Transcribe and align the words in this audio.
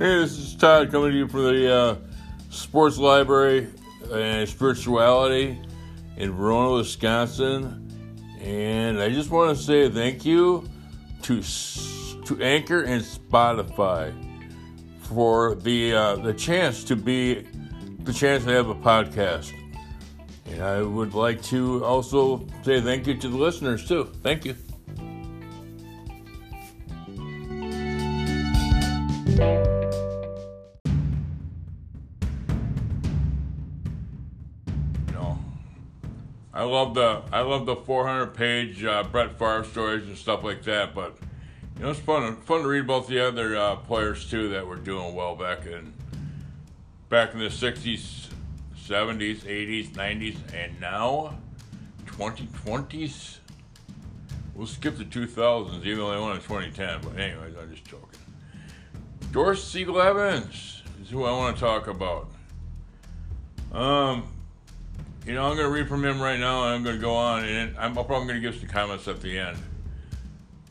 Hey, 0.00 0.18
this 0.18 0.38
is 0.38 0.54
Todd 0.54 0.90
coming 0.90 1.10
to 1.10 1.16
you 1.18 1.28
from 1.28 1.42
the 1.42 1.70
uh, 1.70 1.96
Sports 2.48 2.96
Library 2.96 3.68
and 4.10 4.48
Spirituality 4.48 5.60
in 6.16 6.32
Verona, 6.32 6.76
Wisconsin. 6.76 7.86
And 8.40 8.98
I 8.98 9.10
just 9.10 9.30
want 9.30 9.54
to 9.54 9.62
say 9.62 9.90
thank 9.90 10.24
you 10.24 10.66
to 11.20 11.42
to 11.42 12.42
Anchor 12.42 12.84
and 12.84 13.02
Spotify 13.02 14.14
for 15.00 15.56
the 15.56 15.92
uh, 15.92 16.16
the 16.16 16.32
chance 16.32 16.82
to 16.84 16.96
be 16.96 17.46
the 17.98 18.14
chance 18.14 18.44
to 18.44 18.52
have 18.52 18.70
a 18.70 18.74
podcast. 18.74 19.52
And 20.46 20.62
I 20.62 20.80
would 20.80 21.12
like 21.12 21.42
to 21.42 21.84
also 21.84 22.46
say 22.62 22.80
thank 22.80 23.06
you 23.06 23.18
to 23.18 23.28
the 23.28 23.36
listeners 23.36 23.86
too. 23.86 24.04
Thank 24.22 24.46
you. 24.46 24.56
Love 36.70 36.94
the 36.94 37.22
I 37.32 37.40
love 37.40 37.66
the 37.66 37.74
400 37.74 38.28
page 38.28 38.84
uh, 38.84 39.02
Brett 39.02 39.36
Favre 39.36 39.64
stories 39.64 40.06
and 40.06 40.16
stuff 40.16 40.44
like 40.44 40.62
that. 40.62 40.94
But 40.94 41.16
you 41.76 41.82
know, 41.82 41.90
it's 41.90 41.98
fun 41.98 42.36
fun 42.36 42.62
to 42.62 42.68
read 42.68 42.84
about 42.84 43.08
the 43.08 43.26
other 43.26 43.56
uh, 43.56 43.74
players 43.74 44.30
too 44.30 44.50
that 44.50 44.64
were 44.64 44.76
doing 44.76 45.16
well 45.16 45.34
back 45.34 45.66
in 45.66 45.92
back 47.08 47.34
in 47.34 47.40
the 47.40 47.46
60s, 47.46 48.28
70s, 48.86 49.40
80s, 49.40 49.90
90s, 49.90 50.36
and 50.54 50.80
now 50.80 51.34
2020s. 52.06 53.38
We'll 54.54 54.68
skip 54.68 54.96
the 54.96 55.04
2000s, 55.04 55.84
even 55.84 55.98
though 55.98 56.12
they 56.12 56.20
won 56.20 56.36
in 56.36 56.42
2010. 56.42 57.00
But 57.02 57.18
anyways, 57.18 57.56
I'm 57.60 57.68
just 57.72 57.84
joking. 57.84 58.20
Dorsey 59.32 59.84
Levens 59.84 60.82
is 61.02 61.10
who 61.10 61.24
I 61.24 61.32
want 61.32 61.56
to 61.56 61.60
talk 61.60 61.88
about. 61.88 62.30
Um, 63.72 64.28
you 65.26 65.34
know, 65.34 65.44
I'm 65.44 65.56
going 65.56 65.66
to 65.66 65.70
read 65.70 65.88
from 65.88 66.04
him 66.04 66.20
right 66.20 66.40
now, 66.40 66.64
and 66.64 66.74
I'm 66.74 66.82
going 66.82 66.96
to 66.96 67.02
go 67.02 67.14
on, 67.14 67.44
and 67.44 67.76
I'm 67.76 67.92
probably 67.92 68.26
going 68.26 68.28
to 68.28 68.40
give 68.40 68.58
some 68.58 68.68
comments 68.68 69.06
at 69.06 69.20
the 69.20 69.38
end. 69.38 69.58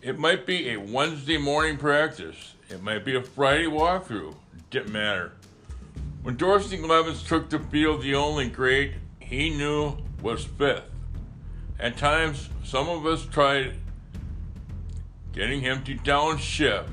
It 0.01 0.17
might 0.17 0.45
be 0.45 0.69
a 0.69 0.77
Wednesday 0.77 1.37
morning 1.37 1.77
practice. 1.77 2.55
It 2.69 2.81
might 2.81 3.05
be 3.05 3.15
a 3.15 3.21
Friday 3.21 3.65
walkthrough. 3.65 4.35
Didn't 4.69 4.91
matter. 4.91 5.33
When 6.23 6.35
Dorsey 6.35 6.77
Levens 6.77 7.23
took 7.23 7.49
the 7.49 7.59
field, 7.59 8.01
the 8.01 8.15
only 8.15 8.49
grade 8.49 8.95
he 9.19 9.49
knew 9.49 9.97
was 10.21 10.45
fifth. 10.45 10.83
At 11.79 11.97
times, 11.97 12.49
some 12.63 12.89
of 12.89 13.05
us 13.05 13.25
tried 13.25 13.77
getting 15.31 15.61
him 15.61 15.83
to 15.83 15.95
downshift. 15.95 16.89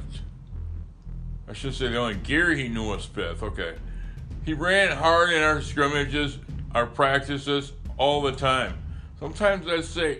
I 1.48 1.52
should 1.52 1.74
say 1.74 1.88
the 1.88 1.96
only 1.96 2.14
gear 2.14 2.54
he 2.54 2.68
knew 2.68 2.88
was 2.88 3.04
fifth. 3.04 3.42
Okay. 3.42 3.76
He 4.44 4.54
ran 4.54 4.96
hard 4.96 5.30
in 5.32 5.42
our 5.42 5.60
scrimmages 5.60 6.38
our 6.76 6.84
practices 6.84 7.72
all 7.96 8.20
the 8.20 8.32
time. 8.32 8.76
Sometimes 9.18 9.66
I 9.66 9.80
say, 9.80 10.18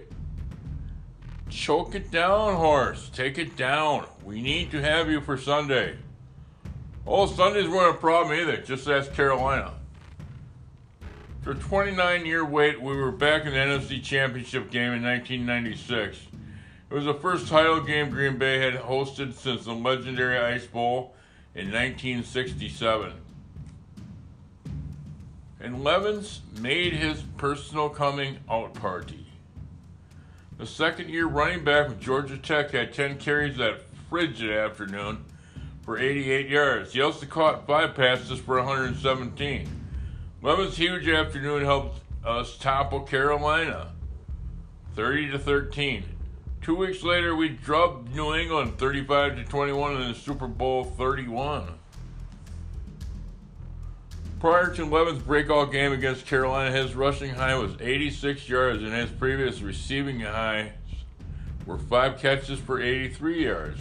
choke 1.51 1.95
it 1.95 2.11
down, 2.11 2.55
horse. 2.55 3.11
Take 3.11 3.37
it 3.37 3.59
down. 3.59 4.07
We 4.25 4.41
need 4.41 4.71
to 4.71 4.81
have 4.81 5.11
you 5.11 5.21
for 5.21 5.37
Sunday. 5.37 5.99
Oh, 7.07 7.27
Sundays 7.27 7.69
weren't 7.69 7.97
a 7.97 7.99
problem 7.99 8.41
either. 8.41 8.57
Just 8.57 8.89
ask 8.89 9.13
Carolina. 9.13 9.75
For 11.43 11.51
a 11.51 11.57
29 11.57 12.25
year 12.25 12.43
wait, 12.43 12.81
we 12.81 12.97
were 12.97 13.13
back 13.13 13.45
in 13.45 13.53
the 13.53 13.59
NFC 13.59 14.03
Championship 14.03 14.71
game 14.71 14.95
in 14.95 15.03
1996. 15.03 16.17
It 16.89 16.95
was 16.95 17.05
the 17.05 17.13
first 17.13 17.49
title 17.49 17.83
game 17.83 18.09
Green 18.09 18.39
Bay 18.39 18.61
had 18.61 18.81
hosted 18.81 19.35
since 19.35 19.67
the 19.67 19.75
legendary 19.75 20.39
Ice 20.39 20.65
Bowl 20.65 21.15
in 21.55 21.67
1967 21.67 23.26
and 25.61 25.83
Levens 25.83 26.41
made 26.61 26.93
his 26.93 27.23
personal 27.37 27.89
coming 27.89 28.39
out 28.51 28.75
party. 28.75 29.27
The 30.59 30.67
second 30.67 31.11
year 31.11 31.27
running 31.27 31.65
back 31.65 31.89
with 31.89 32.01
Georgia 32.01 32.39
Tech 32.39 32.71
had 32.71 32.93
10 32.93 33.19
carries 33.19 33.57
that 33.59 33.83
frigid 34.09 34.51
afternoon 34.51 35.25
for 35.83 35.99
88 35.99 36.49
yards. 36.49 36.93
He 36.93 37.01
also 37.01 37.27
caught 37.27 37.67
five 37.67 37.95
passes 37.95 38.41
for 38.41 38.57
117. 38.57 39.69
Levens' 40.43 40.77
huge 40.77 41.09
afternoon 41.09 41.65
helped 41.65 42.01
us 42.25 42.57
topple 42.57 43.01
Carolina 43.01 43.93
30 44.95 45.31
to 45.33 45.39
13. 45.39 46.05
Two 46.63 46.75
weeks 46.75 47.03
later, 47.03 47.37
we 47.37 47.49
drubbed 47.49 48.15
New 48.15 48.35
England 48.35 48.79
35 48.79 49.37
to 49.37 49.45
21 49.45 50.01
in 50.01 50.09
the 50.09 50.15
Super 50.15 50.49
Bowl 50.49 50.85
31. 50.85 51.69
Prior 54.39 54.73
to 54.75 54.85
Levens' 54.85 55.23
breakout 55.23 55.73
game 55.73 55.93
against 55.93 56.27
Carolina, 56.27 56.71
his 56.71 56.95
rushing 56.95 57.31
high 57.31 57.57
was 57.57 57.73
86 57.81 58.47
yards, 58.49 58.83
and 58.83 58.93
his 58.93 59.11
previous 59.11 59.63
receiving 59.63 60.21
highs 60.21 60.73
were 61.65 61.79
five 61.79 62.19
catches 62.19 62.59
for 62.59 62.81
83 62.81 63.45
yards. 63.45 63.81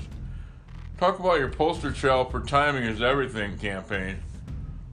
Talk 0.97 1.19
about 1.19 1.39
your 1.39 1.49
poster 1.49 1.91
child 1.91 2.31
for 2.31 2.39
timing 2.39 2.83
is 2.83 3.01
everything 3.01 3.57
campaign. 3.57 4.23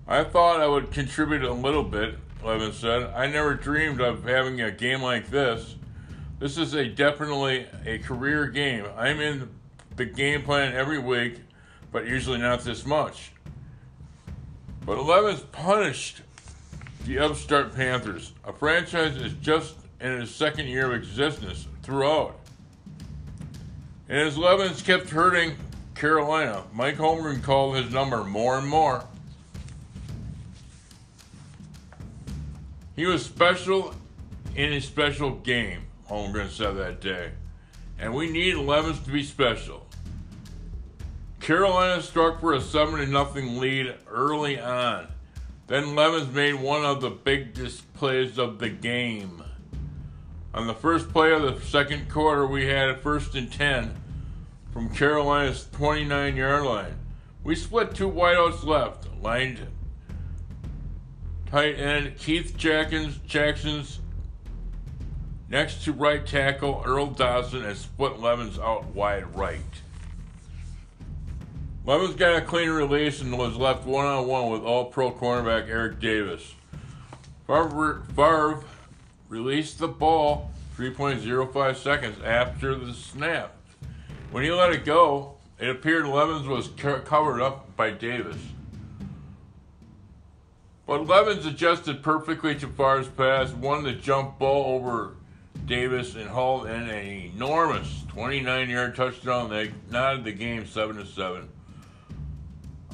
I 0.09 0.25
thought 0.25 0.61
I 0.61 0.67
would 0.67 0.91
contribute 0.91 1.45
a 1.45 1.53
little 1.53 1.85
bit, 1.85 2.19
Levin 2.43 2.73
said. 2.73 3.05
I 3.15 3.29
never 3.29 3.55
dreamed 3.55 4.01
of 4.01 4.25
having 4.25 4.61
a 4.61 4.73
game 4.73 5.01
like 5.01 5.31
this. 5.31 5.77
This 6.41 6.59
is 6.59 6.75
a 6.75 6.89
definitely 6.89 7.67
a 7.87 8.01
career 8.01 8.49
game. 8.49 8.85
I'm 8.97 9.21
in 9.21 9.49
the 9.95 10.07
game 10.07 10.43
plan 10.43 10.75
every 10.75 10.99
week, 10.99 11.37
but 11.93 12.05
usually 12.05 12.39
not 12.39 12.65
this 12.65 12.85
much. 12.85 13.31
But 14.85 15.05
Levens 15.05 15.41
punished 15.53 16.23
the 17.05 17.19
upstart 17.19 17.75
Panthers. 17.75 18.33
A 18.45 18.53
franchise 18.53 19.17
is 19.17 19.33
just 19.35 19.77
in 20.01 20.21
its 20.21 20.33
second 20.33 20.67
year 20.67 20.87
of 20.87 20.95
existence 20.95 21.67
throughout. 21.83 22.39
And 24.09 24.19
as 24.19 24.37
Levens 24.37 24.83
kept 24.83 25.11
hurting 25.11 25.57
Carolina, 25.95 26.65
Mike 26.73 26.97
Holmgren 26.97 27.43
called 27.43 27.77
his 27.77 27.93
number 27.93 28.25
more 28.25 28.59
and 28.59 28.69
more. 28.69 29.05
He 32.97 33.07
was 33.07 33.25
special 33.25 33.95
in 34.55 34.73
a 34.73 34.81
special 34.81 35.31
game, 35.31 35.83
Holmgren 36.11 36.51
said 36.51 36.77
that 36.77 37.01
day. 37.01 37.31
And 37.99 38.15
we 38.15 38.31
need 38.31 38.57
Levens 38.57 39.01
to 39.05 39.11
be 39.11 39.23
special. 39.23 39.87
Carolina 41.43 42.01
struck 42.01 42.41
for 42.41 42.55
a 42.55 42.61
7 42.61 43.05
0 43.05 43.33
lead 43.59 43.95
early 44.09 44.61
on. 44.61 45.09
Then 45.67 45.97
Levens 45.97 46.33
made 46.33 46.55
one 46.55 46.85
of 46.85 47.01
the 47.01 47.11
biggest 47.11 47.93
plays 47.95 48.39
of 48.39 48.61
the 48.61 48.71
game. 48.71 49.43
On 50.55 50.69
the 50.69 50.75
first 50.75 51.09
play 51.11 51.33
of 51.33 51.43
the 51.43 51.61
second 51.61 52.09
quarter, 52.09 52.47
we 52.47 52.67
had 52.67 52.91
a 52.91 52.97
first 52.97 53.35
and 53.35 53.53
10 53.53 53.93
from 54.73 54.89
Carolina's 54.95 55.67
29 55.73 56.37
yard 56.37 56.63
line. 56.63 56.95
We 57.43 57.57
split 57.57 57.93
two 57.93 58.11
wideouts 58.11 58.65
left, 58.65 59.09
lined 59.21 59.67
tight 61.47 61.75
end 61.75 62.17
Keith 62.19 62.57
Jackson's, 62.57 63.19
Jackson's 63.27 63.99
next 65.49 65.83
to 65.85 65.93
right 65.93 66.25
tackle 66.25 66.83
Earl 66.87 67.09
Dotson, 67.09 67.65
and 67.67 67.77
split 67.77 68.21
Levens 68.21 68.61
out 68.61 68.87
wide 68.95 69.35
right. 69.37 69.82
Levens 71.85 72.15
got 72.15 72.37
a 72.37 72.41
clean 72.41 72.71
release 72.71 73.21
and 73.21 73.37
was 73.37 73.57
left 73.57 73.85
one 73.85 74.07
on 74.07 74.29
one 74.29 74.51
with 74.51 74.63
all 74.63 74.85
pro 74.85 75.11
cornerback 75.11 75.69
Eric 75.69 75.99
Davis. 75.99 76.55
Favre, 77.49 78.63
released 79.29 79.81
the 79.81 79.89
ball 79.89 80.53
3.05 80.77 81.77
seconds 81.77 82.23
after 82.25 82.77
the 82.77 82.93
snap. 82.93 83.57
When 84.31 84.45
he 84.45 84.53
let 84.53 84.73
it 84.73 84.85
go, 84.85 85.35
it 85.59 85.71
appeared 85.71 86.07
Levens 86.07 86.47
was 86.47 86.69
covered 87.05 87.41
up 87.43 87.77
by 87.77 87.91
Davis. 87.91 88.37
But 90.87 91.09
Levens 91.09 91.47
adjusted 91.47 92.03
perfectly 92.03 92.55
to 92.57 92.69
Favre's 92.69 93.09
pass, 93.09 93.51
won 93.51 93.83
the 93.83 93.93
jump 93.93 94.39
ball 94.39 94.77
over 94.77 95.15
Davis, 95.67 96.15
and 96.15 96.29
hauled 96.29 96.67
in 96.67 96.89
an 96.89 97.31
enormous 97.35 98.05
29 98.09 98.71
yard 98.71 98.95
touchdown 98.95 99.51
that 99.51 99.71
knotted 99.91 100.23
the 100.23 100.33
game 100.33 100.65
7 100.65 100.97
to 100.97 101.07
7. 101.07 101.49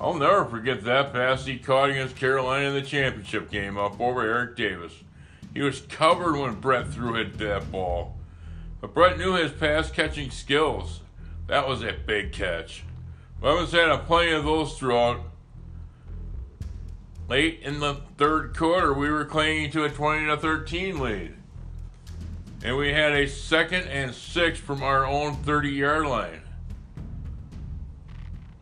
I'll 0.00 0.14
never 0.14 0.44
forget 0.44 0.84
that 0.84 1.12
pass 1.12 1.44
he 1.44 1.58
caught 1.58 1.90
against 1.90 2.14
Carolina 2.14 2.68
in 2.68 2.74
the 2.74 2.82
championship 2.82 3.50
game 3.50 3.76
up 3.76 4.00
over 4.00 4.22
Eric 4.22 4.56
Davis. 4.56 4.92
He 5.52 5.60
was 5.60 5.80
covered 5.80 6.36
when 6.36 6.60
Brett 6.60 6.88
threw 6.88 7.14
hit 7.14 7.38
that 7.38 7.72
ball. 7.72 8.16
But 8.80 8.94
Brett 8.94 9.18
knew 9.18 9.34
his 9.34 9.50
pass 9.50 9.90
catching 9.90 10.30
skills. 10.30 11.00
That 11.48 11.66
was 11.66 11.82
a 11.82 11.94
big 12.06 12.32
catch. 12.32 12.84
Levens 13.42 13.72
had 13.72 13.88
a 13.88 13.98
plenty 13.98 14.32
of 14.32 14.44
those 14.44 14.78
throughout. 14.78 15.20
Late 17.28 17.60
in 17.62 17.80
the 17.80 17.94
third 18.16 18.56
quarter, 18.56 18.92
we 18.94 19.10
were 19.10 19.24
clinging 19.24 19.70
to 19.72 19.84
a 19.84 19.90
20 19.90 20.26
to 20.26 20.36
13 20.36 21.00
lead. 21.00 21.34
And 22.62 22.76
we 22.76 22.92
had 22.92 23.12
a 23.12 23.28
second 23.28 23.88
and 23.88 24.14
six 24.14 24.58
from 24.58 24.82
our 24.82 25.04
own 25.04 25.34
30 25.34 25.70
yard 25.70 26.06
line. 26.06 26.40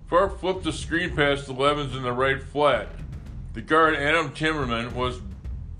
Favre 0.08 0.30
flipped 0.30 0.62
the 0.62 0.72
screen 0.72 1.16
pass 1.16 1.44
to 1.46 1.52
Levens 1.52 1.96
in 1.96 2.02
the 2.02 2.12
right 2.12 2.40
flat. 2.40 2.88
The 3.54 3.60
guard 3.60 3.96
Adam 3.96 4.30
Timmerman 4.30 4.92
was 4.92 5.20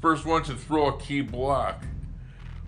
first 0.00 0.25
one 0.25 0.43
to 0.44 0.55
throw 0.55 0.88
a 0.88 0.99
key 0.99 1.20
block. 1.20 1.84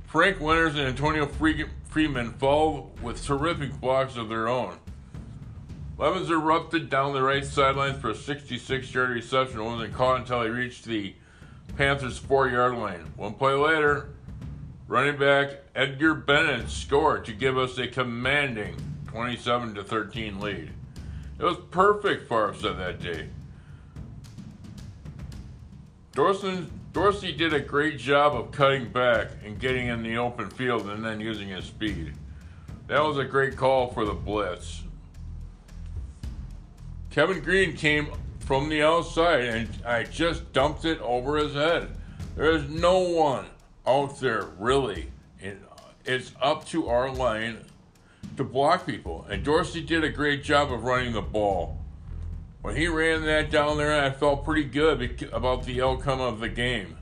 Frank 0.07 0.41
Winters 0.41 0.77
and 0.77 0.87
Antonio 0.87 1.27
Freeman 1.27 2.33
followed 2.35 2.91
with 3.03 3.25
terrific 3.25 3.81
blocks 3.81 4.17
of 4.17 4.29
their 4.29 4.49
own. 4.49 4.77
Levens 5.99 6.31
erupted 6.31 6.89
down 6.89 7.13
the 7.13 7.23
right 7.23 7.45
sideline 7.45 7.99
for 7.99 8.11
a 8.11 8.15
66 8.15 8.95
yard 8.95 9.11
reception, 9.11 9.65
wasn't 9.65 9.95
caught 9.95 10.21
until 10.21 10.43
he 10.45 10.49
reached 10.49 10.85
the 10.85 11.15
Panthers' 11.77 12.19
four 12.19 12.49
yard 12.49 12.77
line. 12.77 13.13
One 13.17 13.35
play 13.35 13.55
later, 13.55 14.11
running 14.87 15.19
back 15.19 15.65
Edgar 15.75 16.15
Bennett 16.15 16.71
scored 16.71 17.25
to 17.25 17.33
give 17.33 17.59
us 17.59 17.79
a 17.79 17.89
commanding 17.89 18.77
27 19.09 19.75
13 19.75 20.39
lead. 20.39 20.71
It 21.39 21.45
was 21.45 21.57
perfect 21.71 22.27
for 22.29 22.51
us 22.51 22.65
on 22.65 22.79
that 22.79 23.01
day. 23.01 23.29
Dorson, 26.13 26.67
Dorsey 26.93 27.33
did 27.33 27.55
a 27.55 27.61
great 27.61 27.99
job 27.99 28.35
of 28.35 28.51
cutting 28.51 28.91
back 28.91 29.29
and 29.45 29.59
getting 29.61 29.87
in 29.87 30.03
the 30.03 30.17
open 30.17 30.51
field 30.51 30.89
and 30.89 31.05
then 31.05 31.21
using 31.21 31.49
his 31.49 31.67
speed. 31.67 32.15
That 32.89 33.05
was 33.05 33.19
a 33.19 33.25
great 33.25 33.57
call 33.57 33.89
for 33.93 34.05
the 34.05 34.15
blitz. 34.15 34.83
Kevin 37.11 37.41
Greene 37.41 37.77
came 37.77 38.09
from 38.41 38.69
the 38.69 38.83
outside 38.83 39.45
and 39.45 39.69
I 39.87 40.05
just 40.05 40.53
dumped 40.53 40.85
it 40.85 41.01
over 41.01 41.37
his 41.37 41.55
head. 41.55 41.89
There 42.35 42.51
is 42.51 42.69
no 42.69 42.99
one 42.99 43.47
out 43.87 44.19
there 44.19 44.47
really. 44.59 45.11
It's 46.05 46.33
up 46.41 46.67
to 46.69 46.89
our 46.89 47.13
line 47.13 47.65
to 48.39 48.45
block 48.45 48.87
people. 48.87 49.27
And 49.29 49.45
Dorsey 49.45 49.83
did 49.83 50.03
a 50.03 50.09
great 50.09 50.43
job 50.43 50.73
of 50.73 50.85
running 50.85 51.13
the 51.13 51.21
ball. 51.21 51.79
When 52.63 52.75
he 52.75 52.89
ran 52.89 53.25
that 53.27 53.51
down 53.51 53.77
there, 53.77 54.03
I 54.03 54.11
felt 54.11 54.45
pretty 54.45 54.65
good 54.65 55.29
about 55.33 55.65
the 55.65 55.83
outcome 55.83 56.21
of 56.21 56.41
the 56.41 56.49
game. 56.49 56.97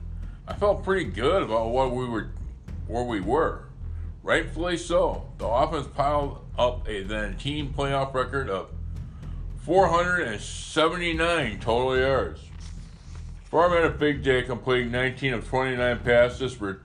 I 0.47 0.53
felt 0.53 0.83
pretty 0.83 1.05
good 1.05 1.43
about 1.43 1.69
what 1.69 1.91
we 1.91 2.05
were, 2.05 2.31
where 2.87 3.03
we 3.03 3.21
were. 3.21 3.63
Rightfully 4.21 4.77
so. 4.77 5.29
The 5.37 5.47
offense 5.47 5.87
piled 5.87 6.45
up 6.57 6.87
a 6.87 7.03
then 7.03 7.37
team 7.37 7.73
playoff 7.75 8.13
record 8.13 8.49
of 8.49 8.69
479 9.63 11.59
total 11.59 11.97
yards. 11.97 12.41
Favre 13.45 13.69
had 13.69 13.85
a 13.85 13.89
big 13.89 14.23
day, 14.23 14.43
completing 14.43 14.91
19 14.91 15.33
of 15.33 15.47
29 15.47 15.99
passes 15.99 16.53
for 16.53 16.81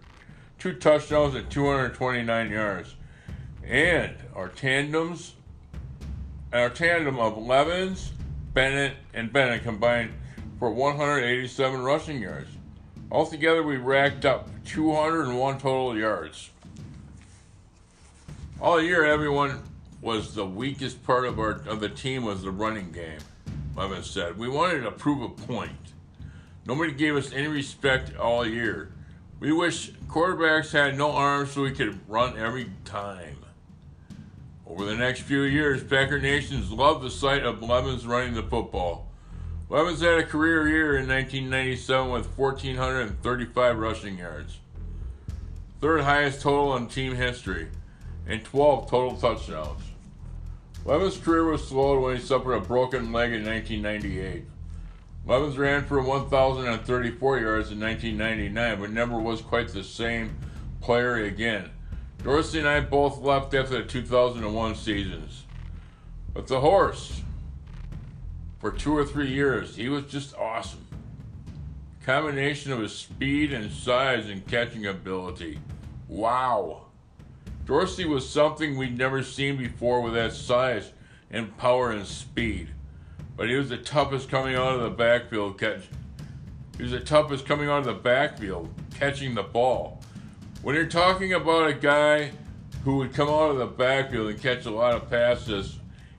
two 0.59 0.75
touchdowns 0.75 1.35
and 1.35 1.51
229 1.51 2.51
yards. 2.51 2.95
And 3.73 4.15
our 4.37 4.51
tandems, 4.51 5.33
our 6.53 6.69
tandem 6.69 7.19
of 7.19 7.39
Levens, 7.39 8.13
Bennett, 8.53 8.97
and 9.15 9.33
Bennett 9.33 9.63
combined 9.63 10.13
for 10.59 10.71
187 10.71 11.81
rushing 11.81 12.21
yards. 12.21 12.51
Altogether, 13.11 13.63
we 13.63 13.79
racked 13.79 14.27
up 14.27 14.51
201 14.67 15.55
total 15.59 15.97
yards. 15.97 16.51
All 18.61 18.79
year, 18.79 19.07
everyone 19.07 19.63
was 20.03 20.35
the 20.35 20.45
weakest 20.45 21.03
part 21.05 21.25
of 21.25 21.39
our 21.39 21.63
of 21.67 21.81
the 21.81 21.89
team 21.89 22.25
was 22.25 22.43
the 22.43 22.51
running 22.51 22.93
game. 22.93 23.21
Levens 23.75 24.11
said 24.11 24.37
we 24.37 24.49
wanted 24.49 24.83
to 24.83 24.91
prove 24.91 25.23
a 25.23 25.31
point. 25.31 25.95
Nobody 26.67 26.93
gave 26.93 27.17
us 27.17 27.33
any 27.33 27.49
respect 27.49 28.15
all 28.19 28.47
year. 28.47 28.93
We 29.41 29.51
wish 29.51 29.93
quarterbacks 30.09 30.73
had 30.73 30.99
no 30.99 31.13
arms 31.13 31.53
so 31.53 31.63
we 31.63 31.71
could 31.71 31.99
run 32.07 32.37
every 32.37 32.71
time. 32.85 33.39
Over 34.73 34.87
the 34.87 34.97
next 34.97 35.21
few 35.21 35.43
years, 35.43 35.85
Packer 35.85 36.19
Nations 36.19 36.73
loved 36.73 37.05
the 37.05 37.11
sight 37.11 37.43
of 37.43 37.63
Levens 37.63 38.07
running 38.07 38.33
the 38.33 38.43
football. 38.43 39.07
Levens 39.69 40.01
had 40.01 40.19
a 40.19 40.25
career 40.25 40.67
year 40.67 40.97
in 40.97 41.07
1997 41.07 42.11
with 42.11 42.39
1,435 42.39 43.79
rushing 43.79 44.17
yards, 44.17 44.61
third 45.83 46.01
highest 46.01 46.41
total 46.41 46.75
in 46.77 46.87
team 46.87 47.15
history, 47.15 47.69
and 48.27 48.43
12 48.45 48.89
total 48.89 49.19
touchdowns. 49.19 49.83
Levens' 50.87 51.19
career 51.19 51.45
was 51.45 51.69
slowed 51.69 52.03
when 52.03 52.17
he 52.17 52.23
suffered 52.23 52.55
a 52.55 52.61
broken 52.61 53.13
leg 53.13 53.35
in 53.35 53.45
1998. 53.45 54.45
Levens 55.27 55.59
ran 55.59 55.85
for 55.85 56.01
1,034 56.01 57.39
yards 57.39 57.71
in 57.71 57.79
1999, 57.79 58.81
but 58.81 58.91
never 58.91 59.19
was 59.19 59.43
quite 59.43 59.69
the 59.69 59.85
same 59.85 60.35
player 60.81 61.17
again. 61.17 61.69
Dorsey 62.23 62.61
and 62.61 62.69
I 62.69 62.79
both 62.79 63.19
left 63.19 63.53
after 63.53 63.79
the 63.79 63.83
2001 63.83 64.77
seasons. 64.77 65.43
But 66.33 66.47
the 66.47 66.61
horse, 66.61 67.21
for 68.61 68.71
two 68.71 68.97
or 68.97 69.05
three 69.05 69.29
years, 69.29 69.75
he 69.75 69.89
was 69.89 70.05
just 70.05 70.37
awesome. 70.37 70.87
Combination 72.05 72.71
of 72.71 72.79
his 72.79 72.93
speed 72.93 73.53
and 73.53 73.73
size 73.73 74.29
and 74.29 74.47
catching 74.47 74.87
ability. 74.87 75.59
Wow. 76.09 76.83
Dorsey 77.65 78.05
was 78.05 78.29
something 78.29 78.77
we'd 78.77 78.97
never 78.97 79.25
seen 79.25 79.57
before 79.57 80.01
with 80.01 80.15
that 80.15 80.33
size 80.33 80.93
and 81.31 81.57
power 81.59 81.91
and 81.91 82.07
speed. 82.07 82.69
But 83.37 83.49
he 83.49 83.57
was 83.57 83.69
the 83.69 83.79
toughest 83.79 84.29
coming 84.29 84.55
out 84.55 84.75
of 84.75 84.83
the 84.83 84.91
backfield 84.91 85.59
catch. 85.59 85.89
He 86.77 86.85
was 86.85 86.93
the 86.93 87.01
toughest 87.01 87.47
coming 87.47 87.69
out 87.69 87.81
of 87.81 87.85
the 87.85 87.95
backfield 87.95 88.73
catching 88.95 89.35
the 89.35 89.43
ball. 89.43 90.02
When 90.63 90.77
you're 90.77 90.87
talking 90.87 91.33
about 91.33 91.69
a 91.69 91.75
guy 91.75 92.31
who 92.85 92.99
would 92.99 93.15
come 93.15 93.29
out 93.29 93.51
of 93.51 93.59
the 93.59 93.67
backfield 93.67 94.31
and 94.31 94.41
catch 94.41 94.65
a 94.65 94.71
lot 94.71 94.95
of 94.95 95.11
passes 95.11 95.77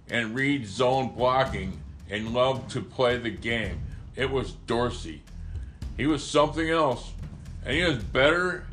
and 0.09 0.35
read 0.35 0.67
zone 0.67 1.15
blocking 1.15 1.81
and 2.09 2.33
love 2.33 2.67
to 2.69 2.81
play 2.81 3.17
the 3.17 3.29
game, 3.29 3.79
it 4.17 4.29
was 4.29 4.51
Dorsey. 4.51 5.21
He 5.95 6.07
was 6.07 6.27
something 6.27 6.69
else. 6.69 7.13
And 7.65 7.77
he 7.77 7.83
was 7.83 8.03
better 8.03 8.65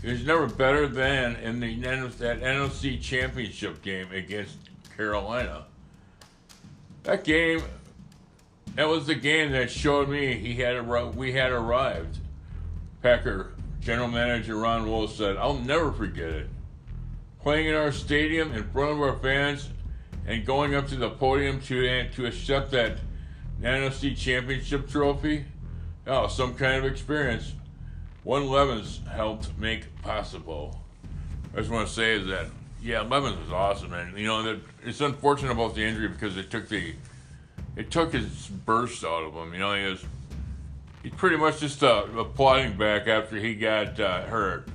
he 0.00 0.12
was 0.12 0.24
never 0.24 0.46
better 0.46 0.86
than 0.86 1.36
in 1.36 1.60
the 1.60 1.74
that 1.74 2.40
NFC 2.40 3.00
Championship 3.00 3.82
game 3.82 4.10
against 4.12 4.56
Carolina. 4.96 5.66
That 7.02 7.24
game, 7.24 7.62
that 8.76 8.88
was 8.88 9.06
the 9.06 9.14
game 9.14 9.52
that 9.52 9.70
showed 9.70 10.08
me 10.08 10.38
he 10.38 10.54
had 10.54 10.86
we 11.16 11.32
had 11.32 11.50
arrived. 11.50 12.18
Packer 13.02 13.52
general 13.80 14.08
manager 14.08 14.56
Ron 14.56 14.88
Wolf 14.88 15.14
said, 15.14 15.36
"I'll 15.36 15.58
never 15.58 15.92
forget 15.92 16.30
it. 16.30 16.48
Playing 17.40 17.66
in 17.68 17.74
our 17.74 17.92
stadium 17.92 18.52
in 18.52 18.68
front 18.70 18.92
of 18.92 19.00
our 19.00 19.16
fans 19.16 19.70
and 20.26 20.44
going 20.44 20.74
up 20.74 20.88
to 20.88 20.96
the 20.96 21.10
podium 21.10 21.60
to 21.62 22.08
to 22.10 22.26
accept 22.26 22.70
that 22.72 22.98
NFC 23.62 24.16
Championship 24.16 24.88
trophy. 24.88 25.44
Oh, 26.06 26.28
some 26.28 26.54
kind 26.54 26.84
of 26.84 26.90
experience." 26.90 27.52
one 28.28 28.46
Levens 28.46 29.00
helped 29.10 29.56
make 29.56 30.02
possible. 30.02 30.78
I 31.54 31.60
just 31.60 31.70
want 31.70 31.88
to 31.88 31.94
say 31.94 32.18
that 32.18 32.48
yeah, 32.82 33.00
Levens 33.00 33.38
was 33.38 33.50
awesome, 33.50 33.94
and 33.94 34.18
you 34.18 34.26
know 34.26 34.60
it's 34.84 35.00
unfortunate 35.00 35.52
about 35.52 35.74
the 35.74 35.82
injury 35.82 36.08
because 36.08 36.36
it 36.36 36.50
took 36.50 36.68
the 36.68 36.94
it 37.74 37.90
took 37.90 38.12
his 38.12 38.48
burst 38.48 39.02
out 39.02 39.24
of 39.24 39.32
him. 39.32 39.54
You 39.54 39.60
know, 39.60 39.74
he 39.74 39.84
was 39.84 40.04
he's 41.02 41.12
pretty 41.12 41.36
much 41.36 41.60
just 41.60 41.82
a 41.82 42.26
plodding 42.34 42.76
back 42.76 43.06
after 43.06 43.36
he 43.36 43.54
got 43.54 43.98
uh, 44.00 44.22
hurt, 44.22 44.68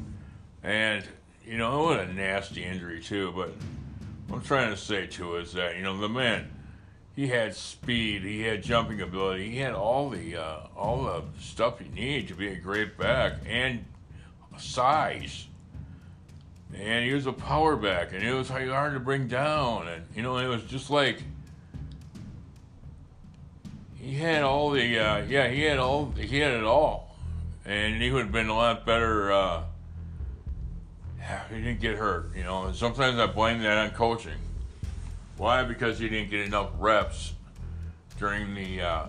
and 0.61 1.03
you 1.45 1.57
know 1.57 1.83
what 1.83 1.99
a 1.99 2.13
nasty 2.13 2.63
injury 2.63 3.01
too. 3.01 3.31
But 3.35 3.51
what 4.27 4.37
I'm 4.37 4.43
trying 4.43 4.71
to 4.71 4.77
say 4.77 5.07
too 5.07 5.35
is 5.35 5.53
that 5.53 5.75
you 5.75 5.83
know 5.83 5.97
the 5.97 6.09
man 6.09 6.49
he 7.15 7.27
had 7.27 7.55
speed, 7.55 8.23
he 8.23 8.41
had 8.41 8.63
jumping 8.63 9.01
ability, 9.01 9.51
he 9.51 9.57
had 9.57 9.73
all 9.73 10.09
the 10.09 10.37
uh, 10.37 10.59
all 10.75 11.03
the 11.03 11.23
stuff 11.39 11.79
you 11.79 11.89
need 11.93 12.27
to 12.29 12.33
be 12.33 12.47
a 12.47 12.55
great 12.55 12.97
back 12.97 13.33
and 13.47 13.85
size. 14.57 15.47
And 16.75 17.05
he 17.05 17.13
was 17.13 17.27
a 17.27 17.33
power 17.33 17.75
back, 17.75 18.13
and 18.13 18.23
it 18.23 18.33
was 18.33 18.49
hard 18.49 18.93
to 18.95 18.99
bring 18.99 19.27
down, 19.27 19.87
and 19.87 20.05
you 20.15 20.23
know 20.23 20.37
it 20.37 20.47
was 20.47 20.63
just 20.63 20.89
like 20.89 21.21
he 24.03 24.15
had 24.15 24.43
all 24.43 24.71
the 24.71 24.99
uh, 24.99 25.23
yeah 25.23 25.47
he 25.47 25.61
had 25.61 25.79
all 25.79 26.11
he 26.17 26.39
had 26.39 26.51
it 26.51 26.63
all, 26.63 27.15
and 27.65 28.01
he 28.01 28.11
would 28.11 28.23
have 28.23 28.31
been 28.31 28.49
a 28.49 28.55
lot 28.55 28.85
better. 28.85 29.31
Uh, 29.31 29.63
he 31.49 31.55
didn't 31.55 31.79
get 31.79 31.95
hurt, 31.95 32.35
you 32.35 32.43
know. 32.43 32.65
And 32.65 32.75
sometimes 32.75 33.17
I 33.19 33.27
blame 33.27 33.61
that 33.61 33.77
on 33.77 33.91
coaching 33.91 34.37
why? 35.37 35.63
Because 35.63 35.99
you 35.99 36.09
didn't 36.09 36.29
get 36.29 36.41
enough 36.41 36.69
reps 36.77 37.33
during 38.19 38.53
the. 38.55 38.81
Uh, 38.81 39.05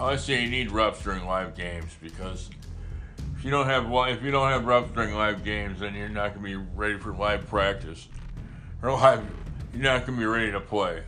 I 0.00 0.16
say 0.16 0.42
you 0.42 0.50
need 0.50 0.70
reps 0.70 1.02
during 1.02 1.24
live 1.26 1.56
games 1.56 1.94
because 2.02 2.50
if 3.36 3.44
you 3.44 3.50
don't 3.50 3.66
have 3.66 3.86
if 4.08 4.22
you 4.22 4.30
don't 4.30 4.48
have 4.48 4.66
reps 4.66 4.90
during 4.90 5.14
live 5.14 5.44
games, 5.44 5.80
then 5.80 5.94
you're 5.94 6.08
not 6.08 6.34
going 6.34 6.44
to 6.44 6.60
be 6.60 6.66
ready 6.74 6.98
for 6.98 7.14
live 7.14 7.46
practice 7.48 8.08
or 8.82 8.92
live. 8.92 9.22
You're 9.72 9.82
not 9.82 10.06
going 10.06 10.18
to 10.18 10.20
be 10.20 10.26
ready 10.26 10.52
to 10.52 10.60
play, 10.60 11.02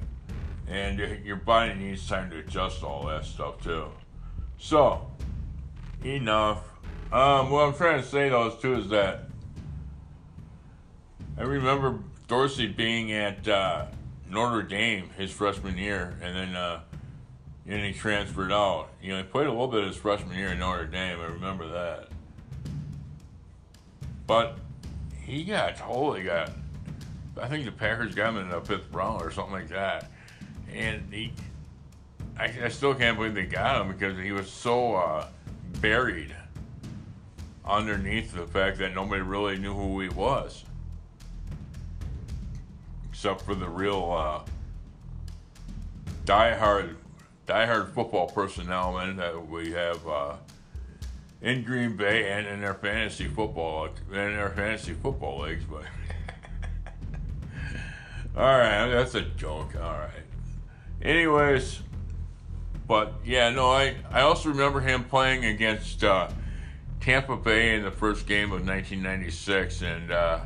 and 0.68 0.98
your 1.24 1.36
body 1.36 1.74
needs 1.74 2.06
time 2.06 2.30
to 2.30 2.38
adjust 2.38 2.82
all 2.82 3.06
that 3.06 3.24
stuff 3.24 3.62
too. 3.62 3.86
So, 4.58 5.06
enough. 6.04 6.64
Um, 7.10 7.50
what 7.50 7.66
I'm 7.66 7.74
trying 7.74 8.02
to 8.02 8.06
say 8.06 8.28
though 8.28 8.48
is 8.48 8.60
too 8.60 8.74
is 8.74 8.88
that 8.90 9.28
I 11.38 11.42
remember 11.42 12.00
Dorsey 12.26 12.66
being 12.66 13.12
at 13.12 13.46
uh, 13.46 13.86
Notre 14.28 14.62
Dame 14.62 15.08
his 15.16 15.30
freshman 15.30 15.78
year, 15.78 16.16
and 16.20 16.36
then 16.36 16.56
uh, 16.56 16.80
and 17.66 17.84
he 17.84 17.92
transferred 17.92 18.52
out. 18.52 18.88
You 19.00 19.12
know, 19.12 19.18
he 19.18 19.22
played 19.22 19.46
a 19.46 19.50
little 19.50 19.68
bit 19.68 19.84
his 19.84 19.96
freshman 19.96 20.36
year 20.36 20.48
in 20.48 20.58
Notre 20.58 20.86
Dame. 20.86 21.20
I 21.20 21.26
remember 21.26 21.68
that. 21.68 22.08
But 24.26 24.58
he 25.22 25.44
got 25.44 25.76
totally 25.76 26.24
got. 26.24 26.50
I 27.40 27.46
think 27.46 27.64
the 27.64 27.72
Packers 27.72 28.14
got 28.14 28.30
him 28.30 28.38
in 28.38 28.48
the 28.48 28.60
fifth 28.60 28.92
round 28.92 29.22
or 29.22 29.30
something 29.30 29.52
like 29.52 29.68
that, 29.68 30.10
and 30.72 31.02
he. 31.12 31.32
I, 32.38 32.52
I 32.64 32.68
still 32.68 32.94
can't 32.94 33.16
believe 33.16 33.34
they 33.34 33.46
got 33.46 33.80
him 33.80 33.88
because 33.88 34.16
he 34.18 34.30
was 34.30 34.48
so 34.48 34.94
uh, 34.94 35.26
buried 35.80 36.34
underneath 37.64 38.32
the 38.32 38.46
fact 38.46 38.78
that 38.78 38.94
nobody 38.94 39.22
really 39.22 39.58
knew 39.58 39.74
who 39.74 40.00
he 40.00 40.08
was, 40.08 40.64
except 43.10 43.42
for 43.42 43.54
the 43.54 43.68
real 43.68 44.12
uh, 44.12 44.40
diehard 46.24 46.94
diehard 47.46 47.92
football 47.92 48.28
personnel 48.28 48.98
and 48.98 49.18
that 49.18 49.48
we 49.48 49.72
have 49.72 50.06
uh, 50.06 50.34
in 51.40 51.62
Green 51.62 51.96
Bay 51.96 52.30
and 52.30 52.46
in 52.46 52.60
their 52.60 52.74
fantasy 52.74 53.26
football 53.26 53.86
in 53.86 54.12
their 54.12 54.50
fantasy 54.50 54.92
football 54.92 55.40
leagues. 55.40 55.64
But 55.64 55.84
all 58.36 58.58
right, 58.58 58.88
that's 58.88 59.14
a 59.14 59.22
joke. 59.22 59.74
All 59.76 59.92
right. 59.92 60.27
Anyways, 61.00 61.80
but 62.88 63.14
yeah, 63.24 63.50
no, 63.50 63.70
I 63.70 63.94
I 64.10 64.22
also 64.22 64.48
remember 64.48 64.80
him 64.80 65.04
playing 65.04 65.44
against 65.44 66.02
uh, 66.02 66.28
Tampa 67.00 67.36
Bay 67.36 67.76
in 67.76 67.84
the 67.84 67.90
first 67.90 68.26
game 68.26 68.46
of 68.46 68.66
1996, 68.66 69.82
and 69.82 70.10
uh, 70.10 70.40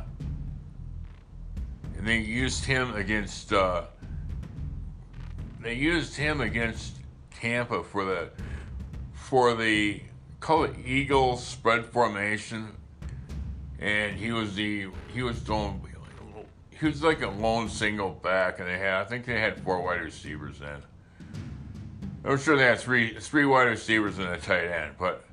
and 1.97 2.07
they 2.07 2.19
used 2.19 2.65
him 2.65 2.93
against. 2.95 3.51
Uh, 3.51 3.85
they 5.61 5.73
used 5.73 6.15
him 6.15 6.41
against 6.41 6.97
Tampa 7.39 7.83
for 7.83 8.05
the 8.05 8.29
for 9.13 9.55
the 9.55 10.01
call 10.39 10.65
it 10.65 10.75
Eagle 10.85 11.37
spread 11.37 11.85
formation, 11.85 12.75
and 13.79 14.17
he 14.17 14.31
was 14.31 14.53
the 14.53 14.87
he 15.13 15.23
was 15.23 15.39
doing 15.39 15.81
he 16.83 16.89
was 16.89 17.03
like 17.03 17.21
a 17.21 17.29
lone 17.29 17.69
single 17.69 18.11
back, 18.11 18.59
and 18.59 18.67
they 18.67 18.77
had 18.77 19.01
I 19.01 19.03
think 19.05 19.25
they 19.25 19.39
had 19.39 19.61
four 19.63 19.81
wide 19.81 20.01
receivers 20.01 20.59
then. 20.59 20.81
I'm 22.25 22.37
sure 22.37 22.55
they 22.55 22.63
had 22.63 22.79
three 22.79 23.15
three 23.15 23.45
wide 23.45 23.67
receivers 23.67 24.17
and 24.19 24.27
a 24.27 24.37
tight 24.37 24.65
end, 24.65 24.95
but 24.99 25.25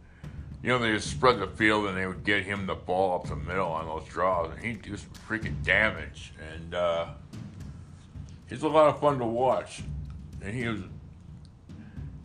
you 0.63 0.69
know 0.71 0.79
they 0.79 0.93
just 0.93 1.11
spread 1.11 1.39
the 1.39 1.47
field 1.47 1.87
and 1.87 1.97
they 1.97 2.07
would 2.07 2.25
get 2.25 2.45
him 2.45 2.67
the 2.67 2.75
ball 2.75 3.21
up 3.21 3.29
the 3.29 3.37
middle 3.37 3.69
on 3.69 3.87
those 3.87 4.05
draws, 4.09 4.51
and 4.51 4.65
he'd 4.65 4.83
do 4.83 4.97
some 4.97 5.11
freaking 5.29 5.63
damage, 5.63 6.33
and 6.55 6.75
uh, 6.75 7.07
he's 8.49 8.63
a 8.63 8.69
lot 8.69 8.89
of 8.89 9.01
fun 9.01 9.19
to 9.19 9.25
watch 9.25 9.83
and 10.43 10.55
he 10.55 10.67
was 10.69 10.81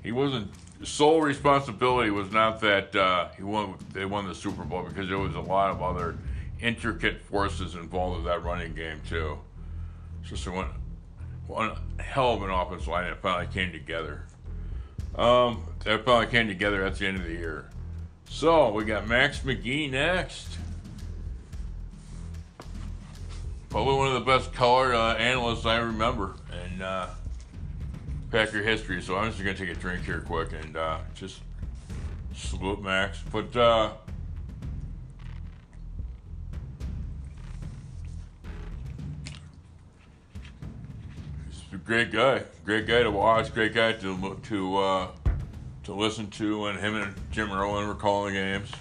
he 0.03 0.11
wasn't 0.11 0.51
sole 0.83 1.21
responsibility 1.21 2.09
was 2.09 2.31
not 2.31 2.59
that 2.61 2.95
uh, 2.95 3.29
he 3.35 3.43
won 3.43 3.75
they 3.93 4.05
won 4.05 4.27
the 4.27 4.35
Super 4.35 4.63
Bowl 4.63 4.83
because 4.83 5.07
there 5.07 5.17
was 5.17 5.35
a 5.35 5.41
lot 5.41 5.71
of 5.71 5.81
other 5.81 6.17
intricate 6.61 7.21
forces 7.21 7.75
involved 7.75 8.17
with 8.17 8.25
that 8.25 8.43
running 8.43 8.73
game 8.73 9.01
too. 9.07 9.37
It's 10.21 10.29
just 10.29 10.47
one 10.47 10.67
one 11.47 11.75
hell 11.99 12.33
of 12.33 12.43
an 12.43 12.49
offensive 12.49 12.87
line 12.87 13.09
that 13.09 13.21
finally 13.21 13.47
came 13.53 13.71
together. 13.71 14.25
Um, 15.15 15.63
that 15.83 16.03
finally 16.05 16.27
came 16.27 16.47
together 16.47 16.83
at 16.83 16.95
the 16.95 17.07
end 17.07 17.17
of 17.17 17.23
the 17.23 17.31
year. 17.31 17.69
So 18.29 18.71
we 18.71 18.83
got 18.83 19.07
Max 19.07 19.39
McGee 19.39 19.91
next. 19.91 20.57
Probably 23.69 23.95
one 23.95 24.07
of 24.07 24.13
the 24.13 24.21
best 24.21 24.53
color 24.53 24.95
uh, 24.95 25.15
analysts 25.15 25.65
I 25.65 25.77
remember, 25.77 26.35
and. 26.51 26.81
Uh, 26.81 27.07
Packer 28.35 28.61
history, 28.61 29.01
so 29.01 29.15
I'm 29.15 29.31
just 29.31 29.41
gonna 29.41 29.53
take 29.53 29.69
a 29.69 29.75
drink 29.75 30.03
here 30.03 30.19
quick 30.19 30.51
and 30.51 30.75
uh, 30.75 30.97
just 31.13 31.39
salute 32.33 32.81
Max. 32.81 33.23
But 33.31 33.55
great 41.85 42.11
guy, 42.11 42.43
great 42.65 42.87
guy 42.87 43.03
to 43.03 43.11
watch, 43.11 43.53
great 43.53 43.73
guy 43.73 43.93
to 43.93 44.39
to 44.43 44.77
uh, 44.77 45.07
to 45.83 45.93
listen 45.93 46.29
to, 46.31 46.65
and 46.65 46.79
him 46.79 46.95
and 46.95 47.15
Jim 47.31 47.51
Rowan 47.51 47.87
were 47.87 47.95
calling 47.95 48.33
games. 48.33 48.71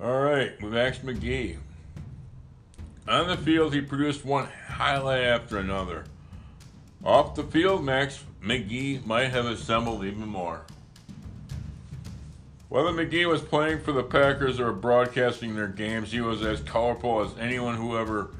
All 0.00 0.20
right, 0.20 0.60
Max 0.60 0.98
McGee. 0.98 1.56
On 3.08 3.26
the 3.26 3.36
field, 3.36 3.74
he 3.74 3.80
produced 3.80 4.24
one 4.24 4.46
highlight 4.68 5.24
after 5.24 5.58
another. 5.58 6.04
Off 7.04 7.34
the 7.34 7.42
field, 7.42 7.84
Max 7.84 8.22
McGee 8.42 9.04
might 9.04 9.30
have 9.30 9.46
assembled 9.46 10.04
even 10.04 10.26
more. 10.26 10.62
Whether 12.68 12.90
McGee 12.90 13.28
was 13.28 13.42
playing 13.42 13.80
for 13.80 13.92
the 13.92 14.02
Packers 14.02 14.58
or 14.58 14.72
broadcasting 14.72 15.54
their 15.54 15.68
games, 15.68 16.12
he 16.12 16.20
was 16.20 16.42
as 16.42 16.60
colorful 16.60 17.20
as 17.20 17.36
anyone 17.38 17.76
who 17.76 17.98
ever 17.98 18.30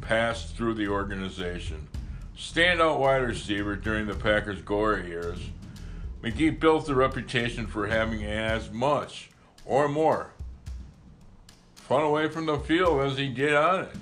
passed 0.00 0.56
through 0.56 0.74
the 0.74 0.88
organization. 0.88 1.88
Standout 2.38 3.00
wide 3.00 3.16
receiver 3.16 3.74
during 3.74 4.06
the 4.06 4.14
Packers' 4.14 4.62
glory 4.62 5.08
years, 5.08 5.38
McGee 6.22 6.58
built 6.58 6.88
a 6.88 6.94
reputation 6.94 7.66
for 7.66 7.88
having 7.88 8.24
as 8.24 8.70
much 8.70 9.30
or 9.64 9.88
more 9.88 10.30
fun 11.74 12.02
away 12.02 12.28
from 12.28 12.46
the 12.46 12.58
field 12.58 13.00
as 13.00 13.18
he 13.18 13.28
did 13.28 13.54
on 13.54 13.84
it. 13.84 13.96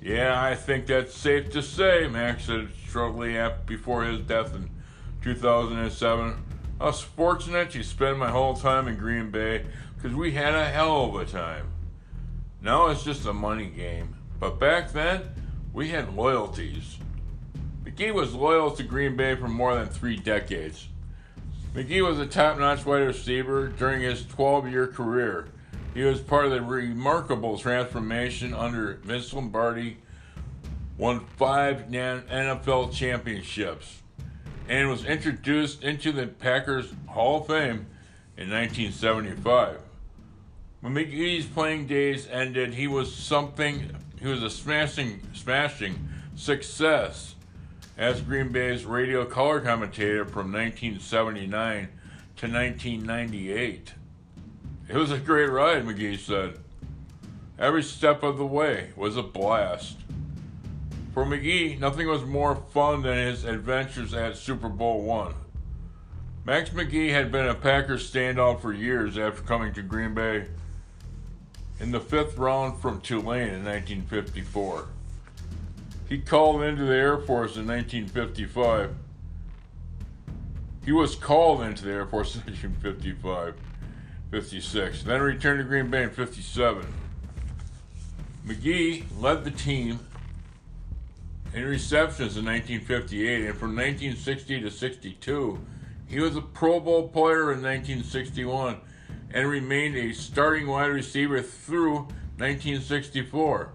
Yeah, 0.00 0.40
I 0.42 0.54
think 0.54 0.86
that's 0.86 1.14
safe 1.14 1.50
to 1.52 1.62
say, 1.62 2.08
Max 2.08 2.44
said 2.44 2.68
shortly 2.88 3.36
before 3.66 4.04
his 4.04 4.20
death 4.20 4.54
in 4.54 4.70
2007. 5.22 6.44
I 6.80 6.84
was 6.84 7.00
fortunate 7.02 7.70
to 7.72 7.82
spend 7.82 8.18
my 8.18 8.30
whole 8.30 8.54
time 8.54 8.88
in 8.88 8.96
Green 8.96 9.30
Bay 9.30 9.66
because 9.96 10.16
we 10.16 10.32
had 10.32 10.54
a 10.54 10.64
hell 10.66 11.06
of 11.06 11.14
a 11.16 11.26
time. 11.26 11.66
Now 12.62 12.86
it's 12.86 13.04
just 13.04 13.26
a 13.26 13.32
money 13.32 13.66
game. 13.66 14.16
But 14.40 14.58
back 14.58 14.92
then, 14.92 15.22
we 15.72 15.88
had 15.88 16.14
loyalties. 16.14 16.98
McGee 17.94 18.12
was 18.12 18.34
loyal 18.34 18.72
to 18.72 18.82
Green 18.82 19.14
Bay 19.14 19.36
for 19.36 19.46
more 19.46 19.76
than 19.76 19.86
three 19.86 20.16
decades. 20.16 20.88
McGee 21.74 22.04
was 22.04 22.18
a 22.18 22.26
top 22.26 22.58
notch 22.58 22.84
wide 22.84 23.06
receiver 23.06 23.68
during 23.68 24.02
his 24.02 24.26
12 24.26 24.68
year 24.68 24.88
career. 24.88 25.46
He 25.94 26.02
was 26.02 26.20
part 26.20 26.46
of 26.46 26.50
the 26.50 26.60
remarkable 26.60 27.56
transformation 27.56 28.52
under 28.52 28.94
Vince 29.04 29.32
Lombardi 29.32 29.98
won 30.98 31.20
five 31.36 31.84
NFL 31.88 32.92
championships, 32.92 34.02
and 34.68 34.88
was 34.88 35.04
introduced 35.04 35.84
into 35.84 36.10
the 36.10 36.26
Packers 36.26 36.92
Hall 37.06 37.42
of 37.42 37.46
Fame 37.46 37.86
in 38.36 38.50
1975. 38.50 39.78
When 40.80 40.94
McGee's 40.94 41.46
playing 41.46 41.86
days 41.86 42.26
ended, 42.26 42.74
he 42.74 42.88
was 42.88 43.14
something. 43.14 43.96
He 44.20 44.26
was 44.26 44.42
a 44.42 44.50
smashing, 44.50 45.20
smashing 45.32 46.08
success 46.34 47.33
as 47.96 48.20
Green 48.20 48.50
Bay's 48.50 48.84
radio 48.84 49.24
color 49.24 49.60
commentator 49.60 50.24
from 50.24 50.52
1979 50.52 51.88
to 52.36 52.46
1998. 52.46 53.94
It 54.88 54.96
was 54.96 55.10
a 55.10 55.18
great 55.18 55.50
ride, 55.50 55.84
McGee 55.84 56.18
said. 56.18 56.58
Every 57.58 57.82
step 57.82 58.22
of 58.22 58.36
the 58.36 58.46
way 58.46 58.90
was 58.96 59.16
a 59.16 59.22
blast. 59.22 59.98
For 61.14 61.24
McGee, 61.24 61.78
nothing 61.78 62.08
was 62.08 62.24
more 62.24 62.56
fun 62.56 63.02
than 63.02 63.16
his 63.16 63.44
adventures 63.44 64.12
at 64.12 64.36
Super 64.36 64.68
Bowl 64.68 65.02
one. 65.02 65.34
Max 66.44 66.70
McGee 66.70 67.10
had 67.10 67.30
been 67.30 67.46
a 67.46 67.54
Packers 67.54 68.10
standout 68.10 68.60
for 68.60 68.72
years 68.72 69.16
after 69.16 69.42
coming 69.42 69.72
to 69.74 69.82
Green 69.82 70.12
Bay 70.12 70.48
in 71.78 71.92
the 71.92 72.00
fifth 72.00 72.36
round 72.36 72.80
from 72.82 73.00
Tulane 73.00 73.48
in 73.48 73.64
1954. 73.64 74.88
He 76.08 76.18
called 76.18 76.62
into 76.62 76.84
the 76.84 76.94
Air 76.94 77.18
Force 77.18 77.56
in 77.56 77.66
1955. 77.66 78.94
He 80.84 80.92
was 80.92 81.14
called 81.14 81.62
into 81.62 81.84
the 81.84 81.92
Air 81.92 82.06
Force 82.06 82.34
in 82.34 82.42
1955, 82.42 83.54
56, 84.30 85.02
then 85.04 85.22
returned 85.22 85.60
to 85.60 85.64
Green 85.64 85.90
Bay 85.90 86.02
in 86.02 86.10
57. 86.10 86.86
McGee 88.46 89.04
led 89.18 89.44
the 89.44 89.50
team 89.50 90.00
in 91.54 91.64
receptions 91.64 92.36
in 92.36 92.44
1958, 92.44 93.46
and 93.46 93.58
from 93.58 93.70
1960 93.70 94.60
to 94.60 94.70
62, 94.70 95.58
he 96.06 96.20
was 96.20 96.36
a 96.36 96.42
Pro 96.42 96.80
Bowl 96.80 97.08
player 97.08 97.52
in 97.52 97.62
1961 97.62 98.76
and 99.32 99.48
remained 99.48 99.96
a 99.96 100.12
starting 100.12 100.66
wide 100.66 100.86
receiver 100.86 101.40
through 101.40 102.08
1964 102.36 103.70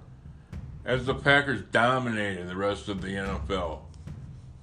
as 0.85 1.05
the 1.05 1.15
Packers 1.15 1.61
dominated 1.71 2.47
the 2.47 2.55
rest 2.55 2.87
of 2.87 3.01
the 3.01 3.09
NFL. 3.09 3.79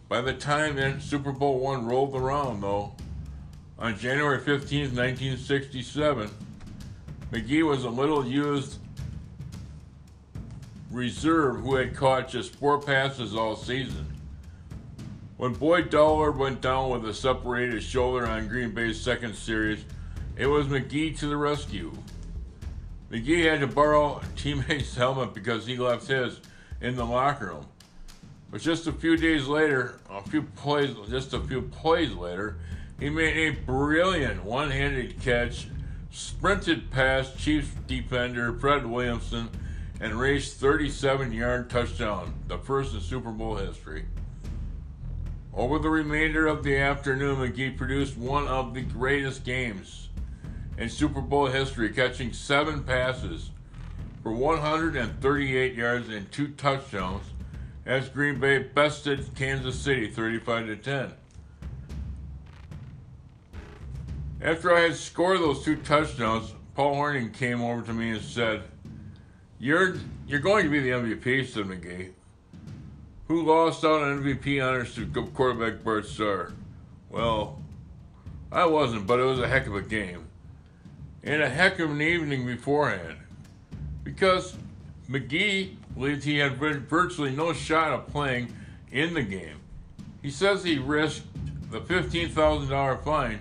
By 0.08 0.20
the 0.20 0.32
time 0.32 1.00
Super 1.00 1.32
Bowl 1.32 1.58
one 1.58 1.86
rolled 1.86 2.14
around, 2.14 2.60
though, 2.60 2.94
on 3.78 3.98
January 3.98 4.38
15, 4.38 4.94
1967, 4.94 6.30
McGee 7.32 7.66
was 7.66 7.84
a 7.84 7.90
little 7.90 8.26
used 8.26 8.78
reserve 10.90 11.60
who 11.60 11.74
had 11.74 11.94
caught 11.94 12.28
just 12.28 12.54
four 12.54 12.80
passes 12.80 13.34
all 13.34 13.56
season. 13.56 14.06
When 15.36 15.52
Boyd 15.52 15.90
Dowler 15.90 16.30
went 16.30 16.62
down 16.62 16.90
with 16.90 17.04
a 17.04 17.12
separated 17.12 17.82
shoulder 17.82 18.26
on 18.26 18.48
Green 18.48 18.70
Bay's 18.70 18.98
second 18.98 19.34
series, 19.34 19.84
it 20.36 20.46
was 20.46 20.66
McGee 20.66 21.18
to 21.18 21.26
the 21.26 21.36
rescue. 21.36 21.92
McGee 23.10 23.48
had 23.48 23.60
to 23.60 23.66
borrow 23.66 24.20
teammate's 24.36 24.94
helmet 24.96 25.32
because 25.32 25.66
he 25.66 25.76
left 25.76 26.08
his 26.08 26.40
in 26.80 26.96
the 26.96 27.04
locker 27.04 27.46
room. 27.46 27.66
But 28.50 28.60
just 28.60 28.86
a 28.86 28.92
few 28.92 29.16
days 29.16 29.46
later, 29.46 29.98
a 30.10 30.22
few 30.22 30.42
plays, 30.42 30.94
just 31.08 31.32
a 31.32 31.40
few 31.40 31.62
plays 31.62 32.12
later, 32.12 32.58
he 32.98 33.10
made 33.10 33.36
a 33.36 33.60
brilliant 33.60 34.44
one-handed 34.44 35.20
catch, 35.20 35.68
sprinted 36.10 36.90
past 36.90 37.38
Chiefs 37.38 37.70
defender 37.86 38.52
Fred 38.52 38.86
Williamson, 38.86 39.50
and 40.00 40.18
raced 40.18 40.60
37-yard 40.60 41.70
touchdown, 41.70 42.34
the 42.48 42.58
first 42.58 42.94
in 42.94 43.00
Super 43.00 43.30
Bowl 43.30 43.56
history. 43.56 44.04
Over 45.54 45.78
the 45.78 45.88
remainder 45.88 46.46
of 46.46 46.62
the 46.62 46.76
afternoon, 46.76 47.36
McGee 47.36 47.76
produced 47.76 48.16
one 48.16 48.46
of 48.46 48.74
the 48.74 48.82
greatest 48.82 49.44
games 49.44 50.06
in 50.78 50.88
Super 50.88 51.20
Bowl 51.20 51.46
history, 51.46 51.90
catching 51.90 52.32
seven 52.32 52.82
passes 52.82 53.50
for 54.22 54.32
138 54.32 55.74
yards 55.74 56.08
and 56.08 56.30
two 56.30 56.48
touchdowns 56.48 57.24
as 57.84 58.08
Green 58.08 58.40
Bay 58.40 58.58
bested 58.58 59.34
Kansas 59.34 59.78
City 59.78 60.10
35 60.10 60.66
to 60.66 60.76
10. 60.76 61.12
After 64.40 64.74
I 64.74 64.80
had 64.80 64.96
scored 64.96 65.40
those 65.40 65.64
two 65.64 65.76
touchdowns, 65.76 66.52
Paul 66.74 66.96
Hornung 66.96 67.32
came 67.32 67.62
over 67.62 67.82
to 67.82 67.92
me 67.92 68.10
and 68.10 68.20
said, 68.20 68.64
"You're 69.58 69.96
you're 70.26 70.40
going 70.40 70.64
to 70.64 70.70
be 70.70 70.80
the 70.80 70.90
MVP," 70.90 71.46
said 71.46 71.64
McGee. 71.64 72.12
Who 73.28 73.42
lost 73.44 73.82
out 73.82 74.02
on 74.02 74.22
MVP 74.22 74.60
honors 74.60 74.94
to 74.96 75.06
quarterback 75.06 75.82
Bart 75.82 76.06
Starr? 76.06 76.52
Well, 77.08 77.62
I 78.52 78.66
wasn't, 78.66 79.06
but 79.06 79.18
it 79.18 79.24
was 79.24 79.40
a 79.40 79.48
heck 79.48 79.66
of 79.66 79.74
a 79.74 79.82
game. 79.82 80.25
And 81.26 81.42
a 81.42 81.48
heck 81.48 81.80
of 81.80 81.90
an 81.90 82.00
evening 82.00 82.46
beforehand. 82.46 83.18
Because 84.04 84.56
McGee 85.10 85.74
believed 85.94 86.22
he 86.22 86.38
had 86.38 86.56
virtually 86.56 87.32
no 87.32 87.52
shot 87.52 87.92
of 87.92 88.06
playing 88.06 88.54
in 88.92 89.12
the 89.12 89.22
game. 89.22 89.58
He 90.22 90.30
says 90.30 90.62
he 90.62 90.78
risked 90.78 91.26
the 91.72 91.80
$15,000 91.80 93.02
fine 93.02 93.40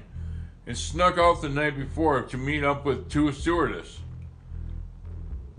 and 0.65 0.75
snuck 0.75 1.19
out 1.19 1.43
the 1.43 1.49
night 1.49 1.77
before 1.77 2.23
to 2.23 2.37
meet 2.37 2.63
up 2.63 2.85
with 2.85 3.07
two 3.07 3.31
stewardesses. 3.31 3.99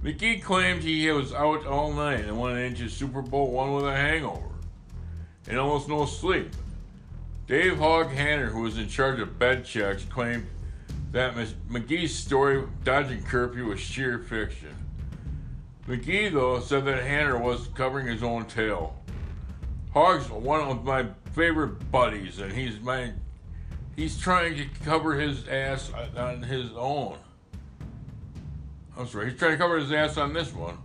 McGee 0.02 0.42
claimed 0.42 0.82
he 0.82 1.08
was 1.12 1.32
out 1.32 1.64
all 1.64 1.92
night 1.92 2.24
and 2.24 2.40
went 2.40 2.58
into 2.58 2.88
Super 2.88 3.22
Bowl 3.22 3.52
one 3.52 3.72
with 3.72 3.86
a 3.86 3.94
hangover 3.94 4.50
and 5.46 5.58
almost 5.58 5.88
no 5.88 6.04
sleep. 6.06 6.50
Dave 7.46 7.78
Hawg 7.78 8.10
Hanner, 8.10 8.48
who 8.48 8.62
was 8.62 8.78
in 8.78 8.88
charge 8.88 9.20
of 9.20 9.38
bed 9.38 9.64
checks, 9.64 10.04
claimed 10.04 10.46
that 11.12 11.34
McGee's 11.68 12.14
story 12.14 12.64
dodging 12.84 13.22
curfew 13.22 13.66
was 13.66 13.80
sheer 13.80 14.18
fiction. 14.18 14.74
McGee, 15.88 16.32
though, 16.32 16.60
said 16.60 16.84
that 16.86 17.02
Hanner 17.04 17.38
was 17.38 17.68
covering 17.68 18.06
his 18.06 18.22
own 18.22 18.46
tail. 18.46 18.96
Hawg's 19.92 20.28
one 20.28 20.60
of 20.60 20.84
my 20.84 21.06
favorite 21.32 21.90
buddies, 21.92 22.38
and 22.38 22.52
he's 22.52 22.80
my 22.80 23.12
he's 23.94 24.18
trying 24.18 24.56
to 24.56 24.66
cover 24.84 25.14
his 25.14 25.46
ass 25.48 25.90
on 26.16 26.42
his 26.42 26.70
own. 26.76 27.16
I'm 28.98 29.06
sorry, 29.06 29.30
he's 29.30 29.38
trying 29.38 29.52
to 29.52 29.58
cover 29.58 29.78
his 29.78 29.92
ass 29.92 30.16
on 30.16 30.32
this 30.32 30.52
one. 30.52 30.78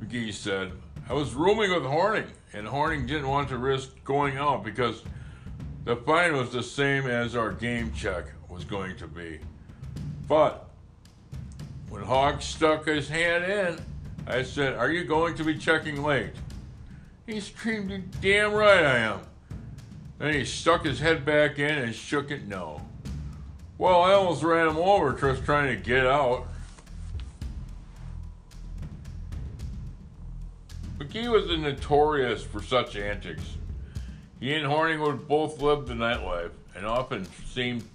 McGee 0.00 0.32
said, 0.32 0.72
I 1.08 1.14
was 1.14 1.34
rooming 1.34 1.72
with 1.72 1.82
Hornung, 1.82 2.28
and 2.52 2.66
Hornung 2.66 3.06
didn't 3.06 3.28
want 3.28 3.48
to 3.48 3.58
risk 3.58 3.90
going 4.04 4.36
out 4.36 4.62
because 4.62 5.02
the 5.84 5.96
fine 5.96 6.36
was 6.36 6.50
the 6.50 6.62
same 6.62 7.06
as 7.06 7.34
our 7.34 7.52
game 7.52 7.92
check 7.92 8.26
was 8.48 8.64
going 8.64 8.96
to 8.96 9.06
be. 9.06 9.40
But 10.28 10.68
when 11.88 12.02
Hawg 12.02 12.42
stuck 12.42 12.86
his 12.86 13.08
hand 13.08 13.44
in, 13.44 13.78
I 14.26 14.42
said, 14.42 14.74
Are 14.74 14.92
you 14.92 15.04
going 15.04 15.34
to 15.36 15.44
be 15.44 15.56
checking 15.56 16.02
late? 16.02 16.32
He 17.26 17.40
screamed, 17.40 18.20
Damn 18.20 18.52
right 18.52 18.84
I 18.84 18.98
am. 18.98 19.20
Then 20.18 20.34
he 20.34 20.44
stuck 20.44 20.84
his 20.84 21.00
head 21.00 21.24
back 21.24 21.58
in 21.58 21.78
and 21.78 21.94
shook 21.94 22.30
it 22.30 22.46
no. 22.46 22.82
Well, 23.78 24.02
I 24.02 24.12
almost 24.12 24.42
ran 24.42 24.68
him 24.68 24.76
over 24.76 25.12
just 25.12 25.44
trying 25.44 25.74
to 25.74 25.82
get 25.82 26.06
out. 26.06 26.46
McGee 30.98 31.30
was 31.30 31.46
notorious 31.56 32.42
for 32.42 32.60
such 32.60 32.96
antics. 32.96 33.44
He 34.40 34.52
and 34.54 34.66
Hornung 34.66 35.00
would 35.00 35.28
both 35.28 35.62
live 35.62 35.86
the 35.86 35.94
nightlife 35.94 36.50
and 36.74 36.84
often 36.84 37.26
seemed 37.46 37.88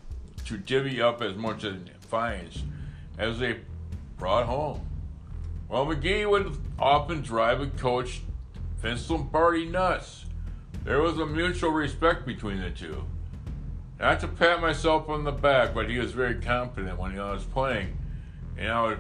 to 0.46 0.58
divvy 0.58 1.02
up 1.02 1.22
as 1.22 1.36
much 1.36 1.64
in 1.64 1.90
fines 2.14 2.62
as 3.18 3.40
they 3.40 3.58
brought 4.20 4.46
home. 4.46 4.80
While 5.68 5.88
McGee 5.88 6.30
would 6.30 6.56
often 6.78 7.24
drive 7.24 7.60
a 7.60 7.66
coach 7.66 8.22
Vince 8.78 9.10
Lombardi 9.10 9.66
nuts. 9.66 10.26
There 10.84 11.02
was 11.02 11.18
a 11.18 11.26
mutual 11.26 11.72
respect 11.72 12.28
between 12.28 12.62
the 12.62 12.70
two. 12.70 13.04
Not 14.00 14.20
to 14.20 14.28
pat 14.28 14.62
myself 14.62 15.10
on 15.10 15.24
the 15.24 15.32
back, 15.32 15.74
but 15.74 15.90
he 15.90 15.98
was 15.98 16.12
very 16.12 16.36
confident 16.36 17.00
when 17.00 17.18
I 17.18 17.32
was 17.32 17.46
playing, 17.46 17.98
and 18.60 18.72
I 18.72 18.84
would 18.84 19.00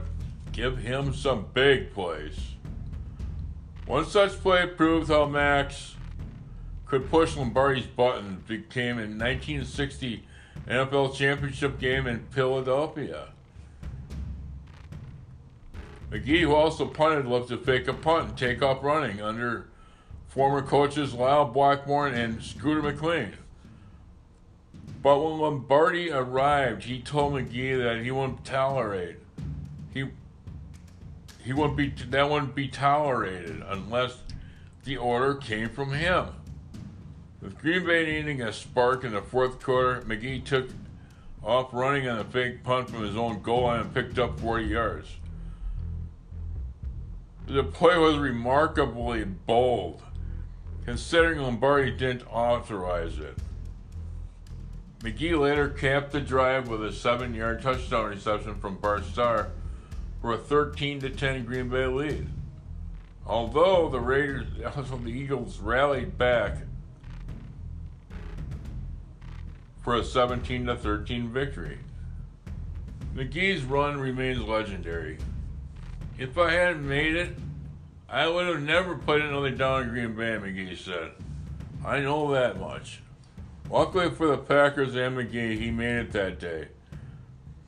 give 0.51 0.79
him 0.79 1.13
some 1.13 1.45
big 1.53 1.93
plays. 1.93 2.39
One 3.85 4.05
such 4.05 4.31
play 4.41 4.65
proved 4.65 5.09
how 5.09 5.25
Max 5.25 5.95
could 6.87 7.11
push 7.11 7.35
Lombardi's 7.35 7.85
buttons 7.85 8.41
became 8.47 8.97
in 8.97 9.19
1960 9.19 10.23
NFL 10.67 11.15
championship 11.15 11.79
game 11.79 12.07
in 12.07 12.25
Philadelphia. 12.29 13.29
McGee, 16.09 16.41
who 16.41 16.53
also 16.53 16.85
punted, 16.85 17.25
loved 17.25 17.49
to 17.49 17.57
fake 17.57 17.87
a 17.87 17.93
punt 17.93 18.29
and 18.29 18.37
take 18.37 18.61
off 18.61 18.83
running 18.83 19.21
under 19.21 19.67
former 20.27 20.61
coaches 20.61 21.13
Lisle 21.13 21.45
Blackbourn 21.45 22.13
and 22.13 22.41
Scooter 22.41 22.81
McLean. 22.81 23.33
But 25.01 25.19
when 25.19 25.39
Lombardi 25.39 26.11
arrived, 26.11 26.83
he 26.83 27.01
told 27.01 27.33
McGee 27.33 27.77
that 27.83 28.03
he 28.03 28.11
wouldn't 28.11 28.45
tolerate. 28.45 29.17
He 29.93 30.05
he 31.43 31.51
wouldn't 31.51 31.75
be 31.75 31.89
that 32.09 32.29
wouldn't 32.29 32.55
be 32.55 32.69
tolerated 32.69 33.61
unless 33.67 34.17
the 34.85 34.95
order 34.95 35.35
came 35.35 35.69
from 35.69 35.91
him. 35.91 36.27
With 37.43 37.59
Green 37.59 37.85
Bay 37.85 38.05
needing 38.05 38.41
a 38.41 38.53
spark 38.53 39.03
in 39.03 39.11
the 39.11 39.21
fourth 39.21 39.61
quarter, 39.61 40.01
McGee 40.03 40.45
took 40.45 40.69
off 41.43 41.73
running 41.73 42.07
on 42.07 42.17
a 42.17 42.23
fake 42.23 42.63
punt 42.63 42.89
from 42.89 43.03
his 43.03 43.17
own 43.17 43.41
goal 43.41 43.63
line 43.63 43.81
and 43.81 43.93
picked 43.93 44.17
up 44.17 44.39
40 44.39 44.63
yards. 44.63 45.09
The 47.45 47.65
play 47.65 47.97
was 47.97 48.15
remarkably 48.15 49.25
bold, 49.25 50.01
considering 50.85 51.41
Lombardi 51.41 51.91
didn't 51.91 52.25
authorize 52.31 53.19
it. 53.19 53.37
McGee 54.99 55.37
later 55.37 55.67
capped 55.67 56.13
the 56.13 56.21
drive 56.21 56.69
with 56.69 56.81
a 56.81 56.93
seven 56.93 57.33
yard 57.33 57.61
touchdown 57.61 58.05
reception 58.05 58.55
from 58.55 58.77
Bart 58.77 59.03
Starr 59.03 59.49
for 60.21 60.31
a 60.31 60.37
13 60.37 61.01
10 61.01 61.43
Green 61.43 61.67
Bay 61.67 61.87
lead. 61.87 62.29
Although 63.27 63.89
the 63.89 63.99
Raiders, 63.99 64.47
also 64.77 64.95
the 64.95 65.09
Eagles 65.09 65.59
rallied 65.59 66.17
back 66.17 66.59
for 69.83 69.97
a 69.97 70.03
17 70.03 70.65
13 70.65 71.29
victory. 71.29 71.77
McGee's 73.13 73.63
run 73.63 73.99
remains 73.99 74.39
legendary. 74.39 75.19
If 76.17 76.35
I 76.37 76.51
hadn't 76.51 76.87
made 76.87 77.15
it, 77.15 77.35
I 78.09 78.27
would 78.27 78.47
have 78.47 78.61
never 78.61 78.95
played 78.95 79.21
another 79.21 79.51
down 79.51 79.83
in 79.83 79.89
Green 79.89 80.15
Bay, 80.15 80.39
McGee 80.39 80.77
said. 80.77 81.11
I 81.85 81.99
know 81.99 82.31
that 82.31 82.59
much. 82.59 83.01
Luckily 83.69 84.09
for 84.09 84.27
the 84.27 84.37
Packers 84.37 84.95
and 84.95 85.17
McGee, 85.17 85.59
he 85.59 85.69
made 85.69 85.97
it 85.97 86.13
that 86.13 86.39
day. 86.39 86.69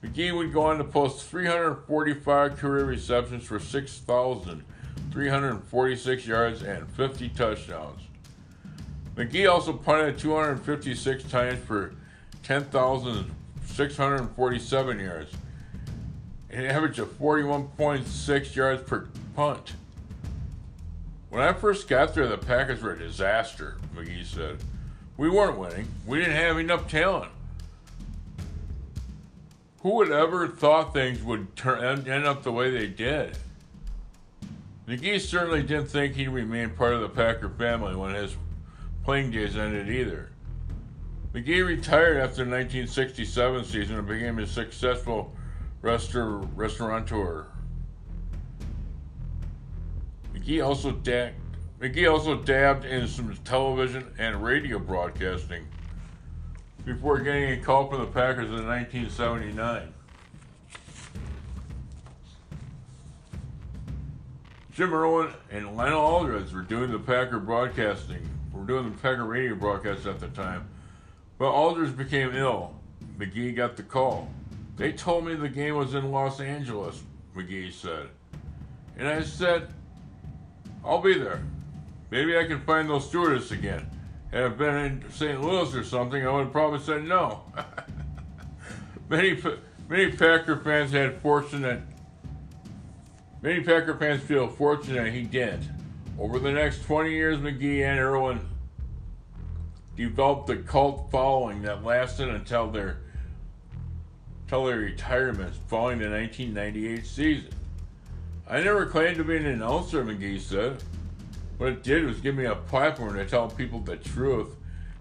McGee 0.02 0.34
would 0.36 0.52
go 0.54 0.64
on 0.64 0.78
to 0.78 0.84
post 0.84 1.26
345 1.26 2.58
career 2.58 2.86
receptions 2.86 3.44
for 3.44 3.60
6,346 3.60 6.28
yards 6.28 6.62
and 6.62 6.88
50 6.90 7.30
touchdowns. 7.30 8.02
McGee 9.16 9.52
also 9.52 9.74
punted 9.74 10.20
256 10.20 11.24
times 11.24 11.60
for 11.66 11.96
10,647 12.46 15.00
yards, 15.00 15.32
an 16.52 16.64
average 16.64 17.00
of 17.00 17.10
41.6 17.18 18.56
yards 18.56 18.84
per 18.84 19.08
punt. 19.36 19.74
When 21.30 21.42
I 21.42 21.54
first 21.54 21.88
got 21.88 22.14
there, 22.14 22.28
the 22.28 22.38
Packers 22.38 22.84
were 22.84 22.94
a 22.94 23.00
disaster, 23.00 23.78
McGee 23.96 24.24
said. 24.24 24.58
We 25.18 25.28
weren't 25.28 25.58
winning. 25.58 25.88
We 26.06 26.20
didn't 26.20 26.36
have 26.36 26.60
enough 26.60 26.88
talent. 26.88 27.32
Who 29.82 29.96
would 29.96 30.12
ever 30.12 30.48
thought 30.48 30.94
things 30.94 31.24
would 31.24 31.56
turn 31.56 32.08
end 32.08 32.26
up 32.26 32.44
the 32.44 32.52
way 32.52 32.70
they 32.70 32.88
did? 32.88 33.40
McGee 34.88 35.20
certainly 35.20 35.64
didn't 35.64 35.88
think 35.88 36.14
he'd 36.14 36.28
remain 36.28 36.70
part 36.70 36.94
of 36.94 37.02
the 37.02 37.10
Packer 37.10 37.50
family 37.50 37.96
when 37.96 38.14
his 38.14 38.36
playing 39.04 39.32
days 39.32 39.58
ended 39.58 39.90
either. 39.90 40.30
McGee 41.36 41.68
retired 41.68 42.16
after 42.16 42.46
the 42.46 42.52
1967 42.52 43.66
season 43.66 43.98
and 43.98 44.08
became 44.08 44.40
a 44.40 44.48
successful 44.48 45.36
restaur- 45.82 46.48
restaurateur. 46.56 47.48
McGee 50.34 50.66
also, 50.66 50.94
da- 50.94 51.34
McGee 51.82 52.10
also 52.10 52.42
dabbed 52.42 52.86
in 52.86 53.06
some 53.10 53.36
television 53.44 54.14
and 54.18 54.42
radio 54.42 54.80
broadcasting 54.80 55.68
before 56.86 57.20
getting 57.20 57.52
a 57.52 57.58
call 57.58 57.90
from 57.90 58.00
the 58.00 58.08
Packers 58.08 58.48
in 58.48 58.66
1979. 58.66 59.94
Jim 64.72 64.94
Irwin 64.94 65.34
and 65.52 65.76
Lionel 65.76 66.00
Aldridge 66.00 66.54
were 66.54 66.62
doing 66.62 66.94
the 66.94 67.00
Packer 67.00 67.40
broadcasting, 67.40 68.26
were 68.54 68.64
doing 68.64 68.90
the 68.90 68.98
Packer 69.00 69.26
radio 69.26 69.56
broadcast 69.56 70.06
at 70.06 70.22
the 70.22 70.30
time. 70.30 70.70
But 71.38 71.52
Aldridge 71.52 71.98
became 71.98 72.36
ill. 72.36 72.74
McGee 73.18 73.56
got 73.56 73.76
the 73.76 73.84
call. 73.84 74.30
They 74.78 74.92
told 74.92 75.26
me 75.26 75.36
the 75.36 75.50
game 75.50 75.76
was 75.76 75.94
in 75.94 76.12
Los 76.12 76.40
Angeles, 76.40 77.02
McGee 77.36 77.72
said. 77.72 78.10
And 78.98 79.08
I 79.08 79.22
said, 79.22 79.68
I'll 80.84 81.02
be 81.02 81.18
there. 81.18 81.42
Maybe 82.12 82.38
I 82.38 82.46
can 82.46 82.62
find 82.62 82.90
those 82.90 83.08
stewardess 83.08 83.52
again. 83.52 83.90
Had 84.32 84.44
I 84.44 84.48
been 84.50 84.76
in 84.76 85.12
St. 85.12 85.42
Louis 85.42 85.74
or 85.74 85.84
something, 85.84 86.26
I 86.26 86.32
would 86.32 86.44
have 86.46 86.52
probably 86.52 86.80
said 86.80 87.04
no. 87.04 87.44
many, 89.10 89.42
many 89.88 90.12
Packer 90.12 90.58
fans 90.58 90.92
had 90.92 91.22
fortunate. 91.22 91.82
Many 93.42 93.62
Packer 93.62 93.98
fans 93.98 94.24
feel 94.24 94.48
fortunate 94.48 95.14
he 95.14 95.24
didn't. 95.24 95.70
Over 96.18 96.40
the 96.40 96.52
next 96.52 96.84
20 96.84 97.12
years, 97.12 97.38
McGee 97.38 97.86
and 97.86 98.00
Irwin 98.00 98.40
developed 99.96 100.50
a 100.50 100.58
cult 100.58 101.10
following 101.12 101.62
that 101.64 101.84
lasted 101.84 102.30
until 102.30 102.70
their 102.70 102.98
until 104.44 104.66
their 104.66 104.78
retirements 104.78 105.58
following 105.68 105.98
the 105.98 106.10
1998 106.10 107.06
season. 107.06 107.50
I 108.48 108.62
never 108.62 108.86
claimed 108.86 109.18
to 109.18 109.24
be 109.24 109.38
an 109.38 109.48
announcer, 109.48 110.06
McGee 110.06 110.40
said. 110.40 110.84
What 111.58 111.70
it 111.70 111.84
did 111.84 112.06
was 112.06 112.22
give 112.22 112.36
me 112.36 112.46
a 112.46 112.56
platform 112.56 113.16
to 113.16 113.26
tell 113.26 113.50
people 113.50 113.80
the 113.80 113.96
truth 113.96 114.56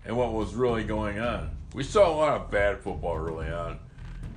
and 0.06 0.16
what 0.16 0.32
was 0.32 0.54
really 0.54 0.84
going 0.84 1.18
on. 1.18 1.50
We 1.74 1.82
saw 1.82 2.08
a 2.08 2.16
lot 2.16 2.40
of 2.40 2.50
bad 2.50 2.80
football 2.80 3.16
early 3.16 3.50
on. 3.50 3.80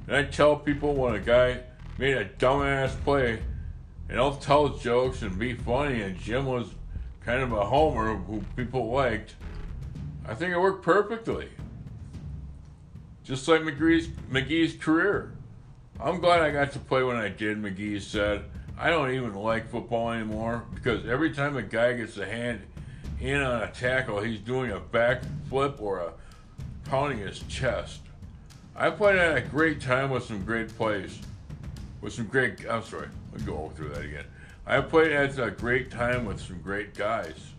And 0.07 0.15
I 0.15 0.23
tell 0.23 0.55
people 0.55 0.93
when 0.93 1.15
a 1.15 1.19
guy 1.19 1.61
made 1.97 2.17
a 2.17 2.25
dumbass 2.25 3.01
play, 3.03 3.39
and 4.09 4.19
I'll 4.19 4.35
tell 4.35 4.69
jokes 4.69 5.21
and 5.21 5.37
be 5.37 5.53
funny, 5.53 6.01
and 6.01 6.17
Jim 6.17 6.45
was 6.45 6.67
kind 7.23 7.41
of 7.41 7.51
a 7.51 7.65
homer 7.65 8.15
who 8.15 8.41
people 8.55 8.89
liked. 8.89 9.35
I 10.27 10.33
think 10.33 10.53
it 10.53 10.59
worked 10.59 10.83
perfectly. 10.83 11.49
Just 13.23 13.47
like 13.47 13.61
McGee's, 13.61 14.07
McGee's 14.29 14.73
career. 14.73 15.31
I'm 15.99 16.19
glad 16.19 16.41
I 16.41 16.51
got 16.51 16.71
to 16.73 16.79
play 16.79 17.03
when 17.03 17.15
I 17.15 17.29
did, 17.29 17.57
McGee 17.57 18.01
said. 18.01 18.43
I 18.77 18.89
don't 18.89 19.11
even 19.11 19.33
like 19.33 19.69
football 19.69 20.11
anymore 20.11 20.63
because 20.75 21.07
every 21.07 21.33
time 21.33 21.57
a 21.57 21.63
guy 21.63 21.93
gets 21.93 22.17
a 22.17 22.25
hand 22.25 22.61
in 23.19 23.41
on 23.41 23.63
a 23.63 23.71
tackle, 23.71 24.21
he's 24.21 24.39
doing 24.39 24.71
a 24.71 24.79
back 24.79 25.23
flip 25.49 25.81
or 25.81 25.99
a 25.99 26.13
pounding 26.89 27.19
his 27.19 27.39
chest. 27.49 28.01
I 28.75 28.91
played 28.91 29.17
at 29.17 29.37
a 29.37 29.41
great 29.41 29.81
time 29.81 30.11
with 30.11 30.25
some 30.25 30.43
great 30.43 30.69
plays. 30.77 31.19
With 32.01 32.13
some 32.13 32.27
great, 32.27 32.69
I'm 32.69 32.83
sorry, 32.83 33.07
let 33.31 33.41
me 33.41 33.47
go 33.47 33.71
through 33.75 33.89
that 33.89 34.05
again. 34.05 34.25
I 34.67 34.81
played 34.81 35.11
at 35.11 35.39
a 35.39 35.49
great 35.49 35.89
time 35.89 36.25
with 36.25 36.39
some 36.39 36.61
great 36.61 36.93
guys. 36.93 37.53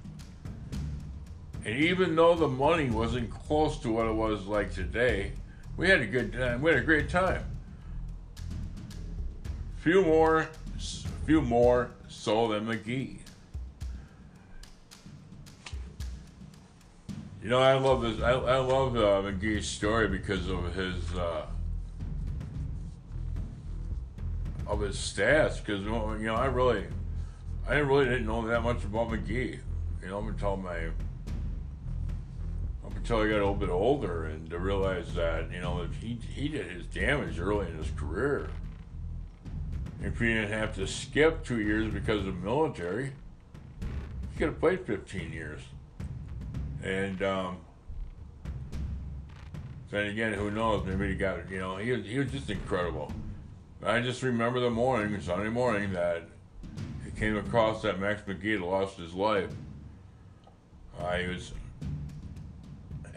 And 1.68 1.76
even 1.80 2.16
though 2.16 2.34
the 2.34 2.48
money 2.48 2.88
wasn't 2.88 3.28
close 3.28 3.76
to 3.80 3.92
what 3.92 4.06
it 4.06 4.14
was 4.14 4.46
like 4.46 4.72
today, 4.72 5.32
we 5.76 5.86
had 5.86 6.00
a 6.00 6.06
good 6.06 6.32
time. 6.32 6.62
We 6.62 6.70
had 6.70 6.80
a 6.80 6.82
great 6.82 7.10
time. 7.10 7.44
Few 9.76 10.02
more 10.02 10.48
few 11.26 11.42
more 11.42 11.90
so 12.08 12.48
than 12.48 12.64
McGee. 12.64 13.18
You 17.42 17.50
know, 17.50 17.60
I 17.60 17.74
love 17.74 18.00
this. 18.00 18.22
I, 18.22 18.30
I 18.30 18.56
love 18.60 18.96
uh, 18.96 19.30
McGee's 19.30 19.66
story 19.66 20.08
because 20.08 20.48
of 20.48 20.74
his 20.74 21.14
uh, 21.18 21.44
of 24.66 24.80
his 24.80 24.96
stats. 24.96 25.62
Because 25.62 25.82
you 25.84 25.90
know, 26.28 26.34
I 26.34 26.46
really, 26.46 26.86
I 27.68 27.74
really 27.74 28.06
didn't 28.06 28.26
know 28.26 28.46
that 28.46 28.62
much 28.62 28.84
about 28.84 29.10
McGee. 29.10 29.58
You 30.00 30.08
know, 30.08 30.26
until 30.26 30.56
my 30.56 30.88
until 32.98 33.20
I 33.20 33.28
got 33.28 33.34
a 33.34 33.46
little 33.46 33.54
bit 33.54 33.68
older 33.70 34.24
and 34.24 34.50
to 34.50 34.58
realize 34.58 35.14
that 35.14 35.50
you 35.52 35.60
know 35.60 35.86
he 36.00 36.18
he 36.34 36.48
did 36.48 36.70
his 36.70 36.86
damage 36.86 37.38
early 37.38 37.68
in 37.68 37.76
his 37.78 37.90
career. 37.92 38.50
If 40.02 40.18
he 40.18 40.26
didn't 40.26 40.52
have 40.52 40.74
to 40.76 40.86
skip 40.86 41.44
two 41.44 41.60
years 41.60 41.92
because 41.92 42.26
of 42.26 42.36
military, 42.42 43.12
he 43.80 44.38
could 44.38 44.48
have 44.48 44.60
played 44.60 44.86
15 44.86 45.32
years. 45.32 45.60
And 46.84 47.20
um, 47.22 47.56
then 49.90 50.06
again, 50.06 50.34
who 50.34 50.52
knows? 50.52 50.86
Maybe 50.86 51.08
he 51.08 51.14
got, 51.16 51.50
you 51.50 51.58
know, 51.58 51.76
he 51.78 51.90
was, 51.90 52.06
he 52.06 52.18
was 52.18 52.30
just 52.30 52.48
incredible. 52.48 53.12
I 53.84 54.00
just 54.00 54.22
remember 54.22 54.60
the 54.60 54.70
morning, 54.70 55.20
Sunday 55.20 55.48
morning, 55.48 55.92
that 55.94 56.28
he 57.04 57.10
came 57.18 57.36
across 57.36 57.82
that 57.82 57.98
Max 57.98 58.22
McGee 58.22 58.60
lost 58.60 58.98
his 58.98 59.14
life. 59.14 59.50
I 61.00 61.24
uh, 61.24 61.28
was, 61.28 61.52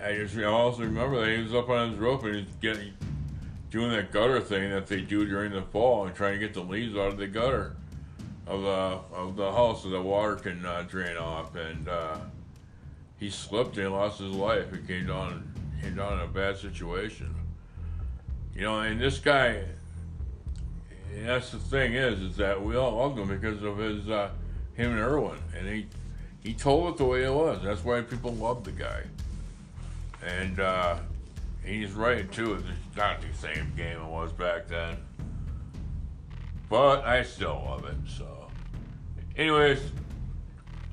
I 0.03 0.15
just 0.15 0.35
I 0.35 0.43
also 0.45 0.81
remember 0.81 1.23
that 1.23 1.35
he 1.35 1.43
was 1.43 1.53
up 1.53 1.69
on 1.69 1.91
his 1.91 1.99
roof 1.99 2.23
and 2.23 2.35
he's 2.35 2.55
getting 2.59 2.93
doing 3.69 3.91
that 3.91 4.11
gutter 4.11 4.41
thing 4.41 4.69
that 4.71 4.87
they 4.87 5.01
do 5.01 5.25
during 5.25 5.51
the 5.51 5.61
fall 5.61 6.05
and 6.05 6.15
trying 6.15 6.33
to 6.33 6.39
get 6.39 6.53
the 6.53 6.61
leaves 6.61 6.95
out 6.95 7.07
of 7.07 7.17
the 7.17 7.27
gutter 7.27 7.75
of 8.47 8.61
the 8.61 9.15
of 9.15 9.35
the 9.35 9.51
house 9.51 9.83
so 9.83 9.89
the 9.89 10.01
water 10.01 10.35
can 10.35 10.65
uh, 10.65 10.83
drain 10.83 11.17
off. 11.17 11.55
And 11.55 11.87
uh, 11.87 12.17
he 13.17 13.29
slipped 13.29 13.77
and 13.77 13.91
lost 13.91 14.19
his 14.19 14.33
life. 14.35 14.71
He 14.71 14.79
came 14.79 15.07
down 15.07 15.53
came 15.81 15.95
down 15.95 16.13
in 16.13 16.19
a 16.21 16.27
bad 16.27 16.57
situation. 16.57 17.33
You 18.55 18.61
know, 18.61 18.79
and 18.79 18.99
this 18.99 19.19
guy. 19.19 19.63
And 21.13 21.27
that's 21.27 21.51
the 21.51 21.59
thing 21.59 21.93
is, 21.93 22.21
is 22.21 22.37
that 22.37 22.61
we 22.61 22.77
all 22.77 22.95
loved 22.95 23.19
him 23.19 23.27
because 23.27 23.61
of 23.63 23.77
his 23.77 24.09
uh, 24.09 24.29
him 24.73 24.91
and 24.91 24.99
Irwin, 24.99 25.39
and 25.57 25.67
he 25.67 25.87
he 26.41 26.53
told 26.53 26.93
it 26.93 26.97
the 26.97 27.05
way 27.05 27.23
it 27.23 27.33
was. 27.33 27.61
That's 27.63 27.83
why 27.83 28.01
people 28.01 28.31
loved 28.33 28.65
the 28.65 28.71
guy. 28.71 29.03
And 30.25 30.59
uh, 30.59 30.97
He's 31.63 31.91
right 31.91 32.29
too. 32.31 32.55
It's 32.55 32.97
not 32.97 33.21
the 33.21 33.33
same 33.37 33.71
game 33.77 33.97
it 33.97 34.09
was 34.09 34.31
back 34.31 34.67
then, 34.67 34.97
but 36.69 37.05
I 37.05 37.23
still 37.23 37.63
love 37.65 37.85
it. 37.85 37.97
So, 38.07 38.47
anyways, 39.37 39.79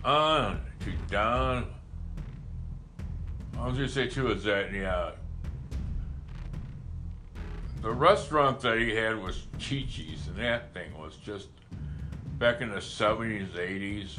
on 0.05 0.61
to 0.81 0.93
Don. 1.11 1.67
I 3.59 3.67
was 3.67 3.75
gonna 3.75 3.89
say 3.89 4.09
too 4.09 4.31
is 4.31 4.45
that 4.45 4.73
yeah, 4.73 5.13
the 7.81 7.91
restaurant 7.91 8.61
that 8.61 8.79
he 8.79 8.95
had 8.95 9.21
was 9.21 9.47
Chi-Chi's, 9.55 10.29
and 10.29 10.37
that 10.37 10.75
thing 10.75 10.97
was 10.99 11.17
just 11.17 11.49
back 12.39 12.61
in 12.61 12.71
the 12.71 12.81
seventies, 12.81 13.49
eighties, 13.59 14.19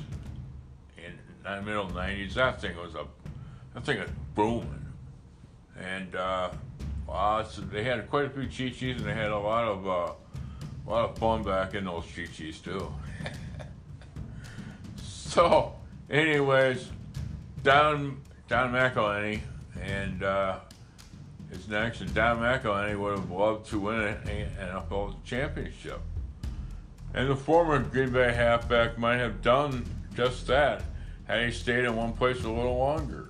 and 0.98 1.14
the 1.46 1.62
middle 1.62 1.90
nineties. 1.92 2.36
That 2.36 2.60
thing 2.60 2.76
was 2.76 2.96
a, 2.96 3.06
that 3.76 3.86
thing 3.86 4.00
was 4.00 4.10
booming 4.34 4.89
and 5.80 6.16
uh, 6.16 6.50
so 7.08 7.62
they 7.72 7.84
had 7.84 8.10
quite 8.10 8.26
a 8.26 8.30
few 8.30 8.44
Chi-Chis, 8.44 8.98
and 8.98 9.06
they 9.06 9.14
had 9.14 9.32
a 9.32 9.40
lot 9.40 9.66
of 9.66 9.88
uh, 9.88 10.14
a 10.88 10.90
lot 10.90 11.10
of 11.10 11.18
fun 11.18 11.44
back 11.44 11.74
in 11.74 11.86
those 11.86 12.06
Chi-Chis 12.16 12.60
too. 12.60 12.92
so, 15.04 15.74
anyways, 16.10 16.88
Don 17.64 18.22
Don 18.48 18.72
McIlhenny 18.72 19.42
and 19.82 20.24
uh, 20.24 20.60
next, 21.70 22.02
and 22.02 22.14
Don 22.14 22.40
McIlhenny 22.40 22.98
would 22.98 23.18
have 23.18 23.32
loved 23.32 23.70
to 23.70 23.80
win 23.80 24.02
an 24.02 24.50
NFL 24.60 25.16
championship. 25.24 26.02
And 27.14 27.30
the 27.30 27.36
former 27.36 27.80
Green 27.80 28.12
Bay 28.12 28.34
halfback 28.34 28.98
might 28.98 29.18
have 29.18 29.42
done 29.42 29.86
just 30.16 30.48
that 30.48 30.84
had 31.26 31.46
he 31.46 31.52
stayed 31.52 31.86
in 31.86 31.96
one 31.96 32.14
place 32.14 32.44
a 32.44 32.50
little 32.50 32.78
longer. 32.78 33.29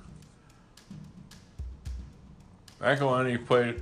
McIlhenny 2.82 3.46
played. 3.46 3.82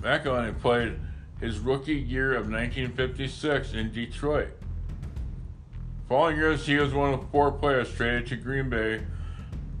McIlhenny 0.00 0.58
played 0.60 0.98
his 1.40 1.58
rookie 1.58 1.94
year 1.94 2.32
of 2.32 2.50
1956 2.50 3.72
in 3.72 3.92
Detroit. 3.92 4.48
Following 6.08 6.36
years, 6.36 6.66
he 6.66 6.76
was 6.76 6.94
one 6.94 7.14
of 7.14 7.30
four 7.30 7.52
players 7.52 7.92
traded 7.92 8.26
to 8.28 8.36
Green 8.36 8.70
Bay 8.70 9.02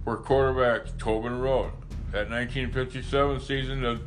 for 0.04 0.16
quarterback 0.16 0.98
Tobin 0.98 1.38
Rote. 1.40 1.72
That 2.12 2.30
1957 2.30 3.40
season, 3.40 3.82
the 3.82 4.00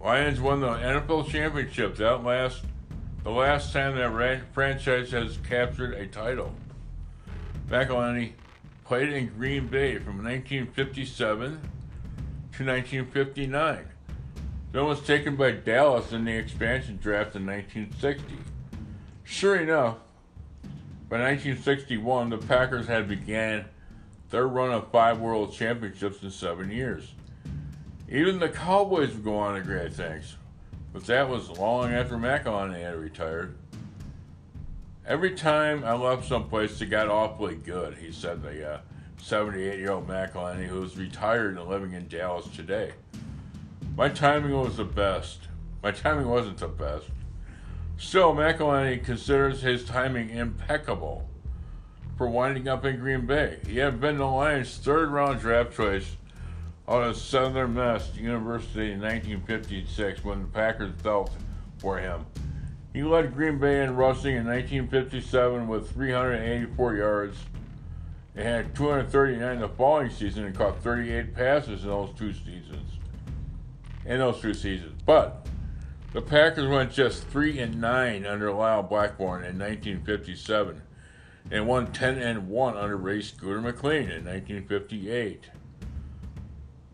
Lions 0.00 0.40
won 0.40 0.60
the 0.60 0.68
NFL 0.68 1.28
championship. 1.28 1.96
That 1.96 2.24
last 2.24 2.62
the 3.24 3.30
last 3.30 3.72
time 3.72 3.96
that 3.96 4.54
franchise 4.54 5.10
has 5.10 5.38
captured 5.38 5.94
a 5.94 6.06
title. 6.06 6.54
McIlhenny 7.68 8.32
played 8.88 9.10
in 9.10 9.26
Green 9.36 9.66
Bay 9.66 9.98
from 9.98 10.24
1957 10.24 11.36
to 11.36 12.64
1959. 12.64 13.84
Then 14.72 14.84
was 14.86 15.02
taken 15.02 15.36
by 15.36 15.50
Dallas 15.50 16.12
in 16.12 16.24
the 16.24 16.32
expansion 16.32 16.96
draft 16.96 17.36
in 17.36 17.44
1960. 17.44 18.38
Sure 19.24 19.56
enough, 19.56 19.98
by 21.10 21.20
1961, 21.20 22.30
the 22.30 22.38
Packers 22.38 22.86
had 22.86 23.08
began 23.08 23.66
their 24.30 24.48
run 24.48 24.72
of 24.72 24.90
five 24.90 25.20
World 25.20 25.52
Championships 25.52 26.22
in 26.22 26.30
seven 26.30 26.70
years. 26.70 27.12
Even 28.08 28.38
the 28.38 28.48
Cowboys 28.48 29.12
would 29.12 29.24
go 29.24 29.36
on 29.36 29.54
to 29.54 29.60
great 29.60 29.92
things, 29.92 30.36
but 30.94 31.04
that 31.04 31.28
was 31.28 31.50
long 31.50 31.92
after 31.92 32.16
McIlhenny 32.16 32.82
had 32.82 32.96
retired. 32.96 33.54
Every 35.08 35.30
time 35.30 35.84
I 35.84 35.94
left 35.94 36.28
someplace, 36.28 36.78
it 36.82 36.90
got 36.90 37.08
awfully 37.08 37.54
good, 37.54 37.94
he 37.94 38.12
said, 38.12 38.42
the 38.42 38.82
78 39.16 39.70
uh, 39.70 39.74
year 39.74 39.92
old 39.92 40.06
McIlhenny, 40.06 40.66
who 40.66 40.82
is 40.82 40.98
retired 40.98 41.56
and 41.56 41.66
living 41.66 41.94
in 41.94 42.08
Dallas 42.08 42.46
today. 42.54 42.92
My 43.96 44.10
timing 44.10 44.52
was 44.52 44.76
the 44.76 44.84
best. 44.84 45.48
My 45.82 45.92
timing 45.92 46.28
wasn't 46.28 46.58
the 46.58 46.68
best. 46.68 47.06
Still, 47.96 48.34
McIlhenny 48.34 49.02
considers 49.02 49.62
his 49.62 49.82
timing 49.82 50.28
impeccable 50.28 51.26
for 52.18 52.28
winding 52.28 52.68
up 52.68 52.84
in 52.84 53.00
Green 53.00 53.24
Bay. 53.24 53.60
He 53.66 53.78
had 53.78 54.02
been 54.02 54.18
the 54.18 54.26
Lions' 54.26 54.76
third 54.76 55.08
round 55.08 55.40
draft 55.40 55.74
choice 55.74 56.16
out 56.86 57.02
of 57.02 57.16
Southern 57.16 57.72
Miss 57.72 58.14
University 58.14 58.92
in 58.92 59.00
1956 59.00 60.22
when 60.22 60.42
the 60.42 60.48
Packers 60.48 60.92
felt 61.00 61.30
for 61.78 61.96
him. 61.96 62.26
He 62.92 63.02
led 63.02 63.34
Green 63.34 63.58
Bay 63.58 63.82
in 63.82 63.96
rushing 63.96 64.36
in 64.36 64.46
1957 64.46 65.68
with 65.68 65.90
384 65.92 66.94
yards 66.94 67.36
and 68.34 68.46
had 68.46 68.74
239 68.74 69.60
the 69.60 69.68
following 69.68 70.10
season 70.10 70.44
and 70.44 70.54
caught 70.54 70.82
38 70.82 71.34
passes 71.34 71.82
in 71.82 71.88
those 71.88 72.10
two 72.16 72.32
seasons. 72.32 72.92
In 74.04 74.18
those 74.18 74.40
two 74.40 74.54
seasons. 74.54 75.00
But 75.04 75.46
the 76.12 76.22
Packers 76.22 76.68
went 76.68 76.92
just 76.92 77.26
3 77.28 77.58
and 77.58 77.80
9 77.80 78.24
under 78.24 78.50
Lisle 78.52 78.84
Blackbourn 78.84 79.44
in 79.44 79.58
1957 79.58 80.82
and 81.50 81.66
won 81.66 81.92
10 81.92 82.18
and 82.18 82.48
1 82.48 82.76
under 82.76 82.96
Ray 82.96 83.20
Scooter 83.22 83.60
McLean 83.60 84.10
in 84.10 84.24
1958. 84.24 85.50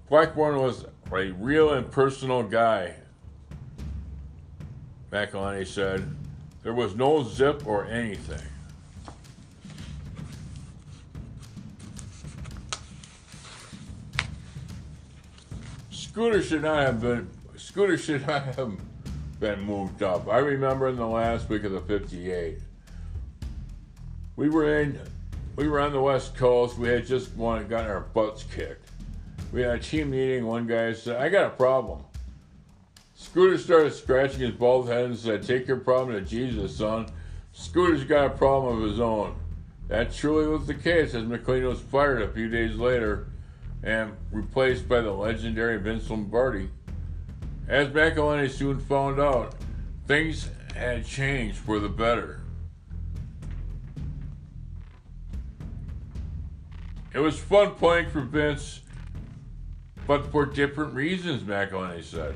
Blackburn 0.08 0.58
was 0.60 0.86
a 1.12 1.30
real 1.30 1.72
and 1.72 1.90
personal 1.90 2.42
guy, 2.42 2.96
McIlhenny 5.14 5.64
said. 5.64 6.04
There 6.64 6.74
was 6.74 6.96
no 6.96 7.22
zip 7.22 7.68
or 7.68 7.86
anything. 7.86 8.42
Scooter 15.90 16.42
should 16.42 16.62
not 16.62 16.80
have 16.80 17.00
been. 17.00 17.30
Scooter 17.56 17.96
should 17.96 18.26
not 18.26 18.42
have 18.56 18.76
been 19.38 19.60
moved 19.60 20.02
up. 20.02 20.28
I 20.28 20.38
remember 20.38 20.88
in 20.88 20.96
the 20.96 21.06
last 21.06 21.48
week 21.48 21.62
of 21.62 21.70
the 21.70 21.80
58, 21.82 22.58
we 24.34 24.48
were 24.48 24.80
in, 24.80 24.98
we 25.54 25.68
were 25.68 25.78
on 25.78 25.92
the 25.92 26.00
West 26.00 26.34
Coast. 26.34 26.76
We 26.76 26.88
had 26.88 27.06
just 27.06 27.38
gotten 27.38 27.72
our 27.72 28.00
butts 28.00 28.42
kicked. 28.42 28.90
We 29.52 29.62
had 29.62 29.76
a 29.76 29.78
team 29.78 30.10
meeting. 30.10 30.44
One 30.44 30.66
guy 30.66 30.92
said, 30.92 31.22
"I 31.22 31.28
got 31.28 31.46
a 31.46 31.50
problem." 31.50 32.04
Scooter 33.24 33.56
started 33.56 33.94
scratching 33.94 34.40
his 34.40 34.52
bald 34.52 34.86
head 34.86 35.06
and 35.06 35.16
said, 35.16 35.42
"Take 35.42 35.66
your 35.66 35.78
problem 35.78 36.14
to 36.14 36.20
Jesus, 36.20 36.76
son." 36.76 37.06
Scooter's 37.52 38.04
got 38.04 38.26
a 38.26 38.36
problem 38.36 38.76
of 38.76 38.88
his 38.88 39.00
own. 39.00 39.34
That 39.88 40.12
truly 40.12 40.46
was 40.46 40.66
the 40.66 40.74
case, 40.74 41.14
as 41.14 41.24
McLean 41.24 41.64
was 41.64 41.80
fired 41.80 42.20
a 42.20 42.28
few 42.28 42.50
days 42.50 42.76
later 42.76 43.28
and 43.82 44.12
replaced 44.30 44.88
by 44.88 45.00
the 45.00 45.10
legendary 45.10 45.78
Vince 45.78 46.08
Lombardi. 46.10 46.68
As 47.66 47.88
McIlhenny 47.88 48.50
soon 48.50 48.78
found 48.78 49.18
out, 49.18 49.54
things 50.06 50.50
had 50.74 51.06
changed 51.06 51.56
for 51.56 51.80
the 51.80 51.88
better. 51.88 52.40
It 57.14 57.20
was 57.20 57.38
fun 57.38 57.74
playing 57.76 58.10
for 58.10 58.20
Vince, 58.20 58.82
but 60.06 60.30
for 60.30 60.44
different 60.44 60.92
reasons, 60.94 61.42
McIlhenny 61.42 62.04
said. 62.04 62.34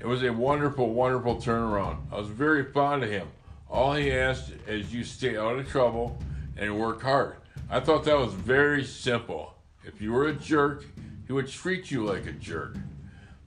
It 0.00 0.06
was 0.06 0.22
a 0.22 0.32
wonderful, 0.32 0.94
wonderful 0.94 1.36
turnaround. 1.36 1.98
I 2.10 2.16
was 2.16 2.28
very 2.28 2.64
fond 2.64 3.04
of 3.04 3.10
him. 3.10 3.28
All 3.68 3.92
he 3.92 4.10
asked 4.10 4.50
is 4.66 4.94
you 4.94 5.04
stay 5.04 5.36
out 5.36 5.58
of 5.58 5.68
trouble 5.68 6.18
and 6.56 6.80
work 6.80 7.02
hard. 7.02 7.36
I 7.68 7.80
thought 7.80 8.04
that 8.04 8.16
was 8.16 8.32
very 8.32 8.82
simple. 8.82 9.54
If 9.84 10.00
you 10.00 10.12
were 10.12 10.28
a 10.28 10.32
jerk, 10.32 10.86
he 11.26 11.34
would 11.34 11.48
treat 11.48 11.90
you 11.90 12.06
like 12.06 12.24
a 12.24 12.32
jerk. 12.32 12.76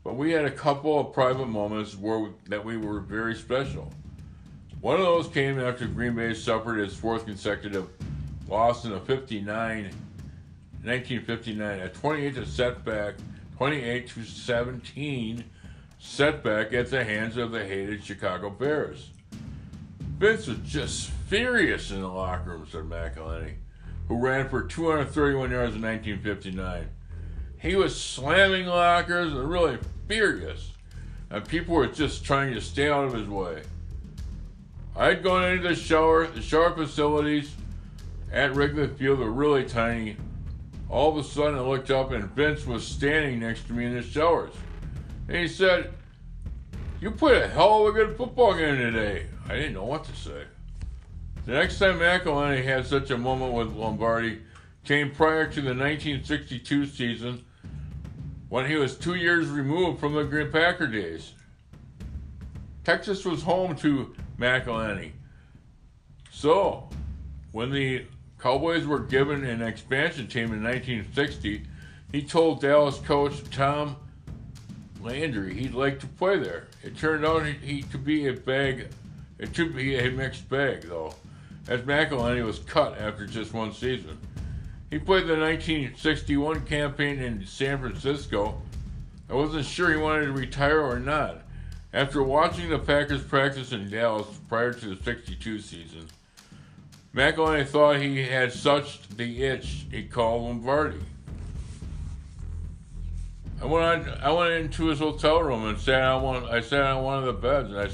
But 0.03 0.15
we 0.15 0.31
had 0.31 0.45
a 0.45 0.51
couple 0.51 0.99
of 0.99 1.11
private 1.11 1.47
moments 1.47 1.97
where 1.97 2.19
we, 2.19 2.29
that 2.49 2.63
we 2.63 2.77
were 2.77 2.99
very 2.99 3.33
special. 3.33 3.91
One 4.79 4.99
of 4.99 5.05
those 5.05 5.27
came 5.29 5.59
after 5.59 5.87
Green 5.87 6.13
Bay 6.13 6.35
suffered 6.35 6.79
its 6.79 6.93
fourth 6.95 7.25
consecutive 7.25 7.89
loss 8.47 8.85
in 8.85 8.91
a 8.91 8.99
59, 8.99 9.45
1959, 10.83 11.79
a 11.79 11.89
28 11.89 12.35
to 12.35 12.45
setback, 12.45 13.15
28 13.57 14.07
to 14.09 14.23
17 14.23 15.43
setback 16.03 16.73
at 16.73 16.89
the 16.91 17.03
hands 17.03 17.37
of 17.37 17.51
the 17.51 17.65
hated 17.65 18.03
Chicago 18.03 18.49
Bears. 18.49 19.09
Vince 20.19 20.47
was 20.47 20.57
just 20.59 21.09
furious 21.27 21.91
in 21.91 22.01
the 22.01 22.07
locker 22.07 22.51
room, 22.51 22.67
said 22.69 22.83
McIlhenny, 22.83 23.53
who 24.09 24.17
ran 24.17 24.49
for 24.49 24.63
231 24.63 25.49
yards 25.49 25.75
in 25.75 25.81
1959. 25.81 26.89
He 27.57 27.75
was 27.75 27.99
slamming 27.99 28.65
lockers 28.67 29.31
and 29.31 29.49
really 29.49 29.77
furious, 30.07 30.73
and 31.29 31.47
people 31.47 31.73
were 31.73 31.87
just 31.87 32.25
trying 32.25 32.53
to 32.53 32.61
stay 32.61 32.89
out 32.89 33.05
of 33.05 33.13
his 33.13 33.27
way. 33.27 33.63
I'd 34.95 35.23
gone 35.23 35.45
into 35.45 35.69
the 35.69 35.75
shower. 35.75 36.27
The 36.27 36.41
shower 36.41 36.75
facilities 36.75 37.55
at 38.31 38.53
Wrigley 38.53 38.87
Field 38.87 39.19
were 39.19 39.31
really 39.31 39.63
tiny. 39.63 40.17
All 40.89 41.17
of 41.17 41.25
a 41.25 41.27
sudden, 41.27 41.55
I 41.55 41.61
looked 41.61 41.89
up, 41.89 42.11
and 42.11 42.25
Vince 42.25 42.67
was 42.67 42.85
standing 42.85 43.39
next 43.39 43.67
to 43.67 43.73
me 43.73 43.85
in 43.85 43.95
the 43.95 44.03
showers. 44.03 44.51
And 45.27 45.38
he 45.38 45.47
said, 45.47 45.93
You 46.99 47.12
put 47.12 47.36
a 47.36 47.47
hell 47.47 47.88
of 47.88 47.95
a 47.95 47.97
good 47.97 48.17
football 48.17 48.53
game 48.53 48.77
today. 48.77 49.27
I 49.47 49.55
didn't 49.55 49.73
know 49.73 49.86
what 49.86 50.03
to 50.05 50.15
say. 50.15 50.43
The 51.45 51.53
next 51.53 51.79
time 51.79 51.99
McIlhenny 51.99 52.63
had 52.63 52.86
such 52.86 53.12
a 53.12 53.17
moment 53.17 53.53
with 53.53 53.73
Lombardi 53.73 54.39
came 54.86 55.12
prior 55.12 55.45
to 55.45 55.62
the 55.62 55.69
1962 55.69 56.86
season 56.86 57.43
when 58.49 58.65
he 58.69 58.75
was 58.75 58.95
two 58.95 59.15
years 59.15 59.47
removed 59.49 59.99
from 59.99 60.13
the 60.13 60.23
Green 60.23 60.51
Packer 60.51 60.88
days. 60.88 61.33
Texas 62.83 63.25
was 63.25 63.41
home 63.43 63.75
to 63.77 64.13
McIlhenny. 64.38 65.12
So, 66.31 66.89
when 67.51 67.71
the 67.71 68.05
Cowboys 68.39 68.86
were 68.86 68.99
given 68.99 69.45
an 69.45 69.62
expansion 69.62 70.27
team 70.27 70.53
in 70.53 70.63
1960, 70.63 71.63
he 72.12 72.21
told 72.21 72.62
Dallas 72.62 72.99
coach 72.99 73.41
Tom 73.51 73.95
Landry 75.03 75.53
he'd 75.53 75.73
like 75.73 75.99
to 75.99 76.07
play 76.07 76.39
there. 76.39 76.67
It 76.81 76.97
turned 76.97 77.25
out 77.25 77.45
he, 77.45 77.83
to 77.83 77.97
be 77.97 78.27
a 78.27 78.33
bag, 78.33 78.87
it 79.37 79.53
to 79.55 79.69
be 79.69 79.97
a 79.97 80.09
mixed 80.09 80.49
bag 80.49 80.83
though, 80.83 81.13
as 81.67 81.81
McIlhenny 81.81 82.45
was 82.45 82.59
cut 82.59 82.97
after 82.97 83.25
just 83.25 83.53
one 83.53 83.73
season. 83.73 84.17
He 84.89 84.99
played 84.99 85.27
the 85.27 85.37
1961 85.37 86.65
campaign 86.65 87.19
in 87.19 87.45
San 87.45 87.79
Francisco. 87.79 88.61
I 89.29 89.33
wasn't 89.33 89.65
sure 89.65 89.89
he 89.89 89.97
wanted 89.97 90.25
to 90.25 90.31
retire 90.31 90.81
or 90.81 90.99
not. 90.99 91.41
After 91.93 92.23
watching 92.23 92.69
the 92.69 92.79
Packers 92.79 93.23
practice 93.23 93.71
in 93.71 93.89
Dallas 93.89 94.27
prior 94.47 94.73
to 94.73 94.95
the 94.95 95.03
62 95.03 95.59
season, 95.59 96.07
McIlhenny 97.13 97.67
thought 97.67 97.97
he 97.97 98.23
had 98.23 98.51
such 98.53 99.07
the 99.09 99.43
itch 99.43 99.85
he 99.91 100.03
called 100.03 100.43
Lombardi. 100.43 100.99
I 103.63 103.65
went 103.65 104.08
I 104.21 104.30
went 104.34 104.54
into 104.56 104.88
his 104.88 104.99
hotel 104.99 105.41
room 105.41 105.65
and 105.65 105.80
sat 105.80 106.04
on 106.04 106.21
one. 106.21 106.45
I 106.47 106.60
sat 106.60 106.82
on 106.82 107.02
one 107.02 107.19
of 107.19 107.23
the 107.23 107.32
beds, 107.32 107.69
and 107.69 107.80
I 107.80 107.89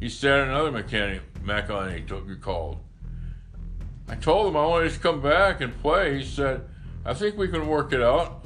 he 0.00 0.08
sat 0.08 0.48
another 0.48 0.72
mechanic. 0.72 1.22
McIlhenny 1.44 2.04
took 2.04 2.26
me 2.26 2.34
called. 2.34 2.80
I 4.08 4.16
told 4.16 4.48
him 4.48 4.56
I 4.56 4.66
wanted 4.66 4.90
to 4.90 4.98
come 4.98 5.22
back 5.22 5.60
and 5.60 5.80
play. 5.80 6.18
He 6.18 6.24
said, 6.24 6.68
"I 7.04 7.14
think 7.14 7.38
we 7.38 7.46
can 7.46 7.68
work 7.68 7.92
it 7.92 8.02
out. 8.02 8.44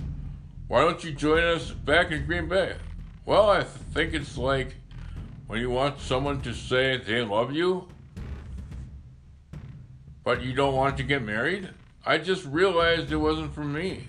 Why 0.68 0.82
don't 0.82 1.02
you 1.02 1.12
join 1.12 1.42
us 1.42 1.70
back 1.70 2.10
in 2.10 2.26
Green 2.26 2.48
Bay?" 2.48 2.76
Well, 3.24 3.48
I 3.48 3.62
think 3.62 4.12
it's 4.12 4.36
like 4.36 4.74
when 5.46 5.58
you 5.58 5.70
want 5.70 6.00
someone 6.00 6.42
to 6.42 6.52
say 6.52 6.98
they 6.98 7.22
love 7.22 7.52
you, 7.52 7.88
but 10.22 10.42
you 10.42 10.52
don't 10.52 10.74
want 10.74 10.98
to 10.98 11.02
get 11.02 11.22
married. 11.22 11.70
I 12.04 12.18
just 12.18 12.44
realized 12.44 13.10
it 13.10 13.16
wasn't 13.16 13.54
for 13.54 13.64
me. 13.64 14.08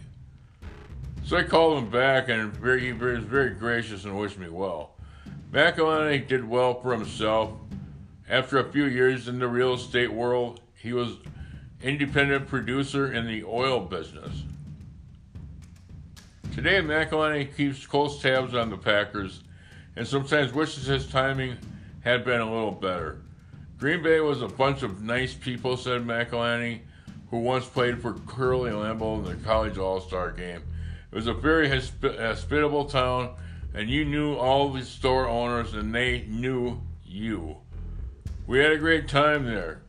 So 1.26 1.38
I 1.38 1.44
called 1.44 1.78
him 1.78 1.90
back, 1.90 2.28
and 2.28 2.54
he 2.80 2.92
was 2.92 3.24
very 3.24 3.52
gracious 3.52 4.04
and 4.04 4.20
wished 4.20 4.38
me 4.38 4.50
well. 4.50 4.92
McIlhenny 5.52 6.28
did 6.28 6.48
well 6.48 6.82
for 6.82 6.92
himself. 6.92 7.54
After 8.30 8.58
a 8.58 8.72
few 8.72 8.86
years 8.86 9.28
in 9.28 9.40
the 9.40 9.48
real 9.48 9.74
estate 9.74 10.12
world, 10.12 10.60
he 10.76 10.92
was 10.92 11.18
independent 11.82 12.48
producer 12.48 13.14
in 13.14 13.26
the 13.26 13.44
oil 13.46 13.80
business. 13.80 14.44
Today, 16.54 16.82
McIlhenny 16.82 17.56
keeps 17.56 17.88
close 17.88 18.22
tabs 18.22 18.54
on 18.54 18.70
the 18.70 18.78
Packers 18.78 19.42
and 19.96 20.06
sometimes 20.06 20.54
wishes 20.54 20.88
his 20.88 21.08
timing 21.08 21.58
had 22.02 22.26
been 22.26 22.42
a 22.42 22.52
little 22.52 22.72
better. 22.72 23.22
Green 23.78 24.04
Bay 24.04 24.20
was 24.20 24.42
a 24.42 24.48
bunch 24.48 24.84
of 24.84 25.02
nice 25.02 25.34
people, 25.34 25.78
said 25.78 26.06
McIlhenny, 26.06 26.80
who 27.30 27.40
once 27.40 27.66
played 27.66 28.02
for 28.02 28.14
Curly 28.28 28.72
Lambeau 28.72 29.20
in 29.20 29.26
the 29.26 29.36
college 29.46 29.78
all 29.78 30.02
star 30.02 30.32
game. 30.32 30.62
It 31.14 31.18
was 31.18 31.28
a 31.28 31.34
very 31.34 31.70
hospitable 31.70 32.86
town, 32.86 33.36
and 33.76 33.88
you 33.88 34.04
knew 34.04 34.34
all 34.34 34.72
the 34.72 34.84
store 34.84 35.30
owners, 35.30 35.76
and 35.76 35.94
they 35.94 36.26
knew 36.28 36.82
you. 37.06 37.58
We 38.48 38.58
had 38.58 38.72
a 38.72 38.80
great 38.80 39.08
time 39.08 39.46
there. 39.46 39.84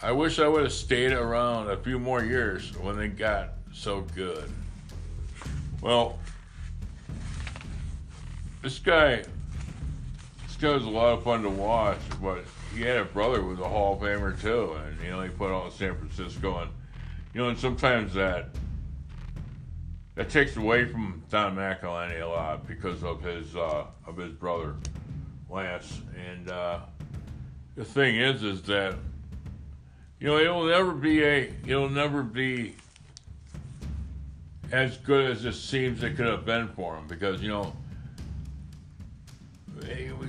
I 0.00 0.12
wish 0.12 0.38
I 0.38 0.48
would 0.48 0.62
have 0.62 0.72
stayed 0.72 1.12
around 1.12 1.68
a 1.68 1.76
few 1.76 1.98
more 1.98 2.24
years 2.24 2.74
when 2.78 2.96
they 2.96 3.08
got 3.08 3.50
so 3.70 4.00
good. 4.14 4.50
Well, 5.82 6.18
this 8.62 8.78
guy, 8.78 9.16
this 10.46 10.56
guy 10.58 10.70
was 10.70 10.84
a 10.84 10.88
lot 10.88 11.18
of 11.18 11.22
fun 11.22 11.42
to 11.42 11.50
watch, 11.50 11.98
but 12.22 12.44
he 12.74 12.80
had 12.80 12.96
a 12.96 13.04
brother 13.04 13.42
who 13.42 13.48
was 13.48 13.60
a 13.60 13.68
Hall 13.68 13.92
of 13.92 14.00
Famer 14.00 14.40
too, 14.40 14.72
and 14.72 14.98
you 15.02 15.10
know 15.10 15.20
he 15.20 15.28
put 15.28 15.50
on 15.50 15.70
San 15.70 15.94
Francisco, 15.98 16.60
and 16.60 16.70
you 17.34 17.42
know, 17.42 17.50
and 17.50 17.58
sometimes 17.58 18.14
that 18.14 18.48
that 20.20 20.28
takes 20.28 20.54
away 20.58 20.84
from 20.84 21.22
Don 21.30 21.56
McIlhenny 21.56 22.20
a 22.20 22.26
lot 22.26 22.66
because 22.66 23.02
of 23.02 23.22
his 23.22 23.56
uh, 23.56 23.86
of 24.06 24.18
his 24.18 24.32
brother 24.32 24.74
Lance, 25.48 26.02
and 26.14 26.50
uh, 26.50 26.80
the 27.74 27.86
thing 27.86 28.16
is, 28.16 28.42
is 28.42 28.60
that 28.64 28.96
you 30.18 30.26
know, 30.26 30.36
it'll 30.36 30.66
never 30.66 30.92
be 30.92 31.24
a, 31.24 31.50
it'll 31.66 31.88
never 31.88 32.22
be 32.22 32.74
as 34.70 34.98
good 34.98 35.30
as 35.30 35.46
it 35.46 35.54
seems 35.54 36.02
it 36.02 36.16
could 36.16 36.26
have 36.26 36.44
been 36.44 36.68
for 36.68 36.98
him 36.98 37.06
because, 37.06 37.40
you 37.40 37.48
know, 37.48 37.72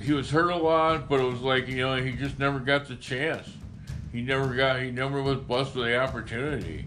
he 0.02 0.14
was 0.14 0.32
hurt 0.32 0.52
a 0.52 0.56
lot, 0.56 1.10
but 1.10 1.20
it 1.20 1.30
was 1.30 1.42
like, 1.42 1.68
you 1.68 1.80
know, 1.80 1.98
he 1.98 2.14
just 2.14 2.40
never 2.40 2.60
got 2.60 2.88
the 2.88 2.96
chance. 2.96 3.50
He 4.14 4.22
never 4.22 4.56
got, 4.56 4.80
he 4.80 4.90
never 4.90 5.22
was 5.22 5.40
blessed 5.40 5.76
with 5.76 5.88
the 5.88 6.00
opportunity. 6.00 6.86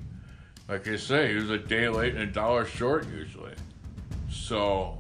Like 0.69 0.89
I 0.89 0.97
say, 0.97 1.29
he 1.29 1.35
was 1.35 1.51
a 1.51 1.59
day 1.59 1.89
late 1.89 2.15
and 2.15 2.23
a 2.23 2.33
dollar 2.33 2.65
short 2.65 3.07
usually. 3.11 3.55
So, 4.31 4.99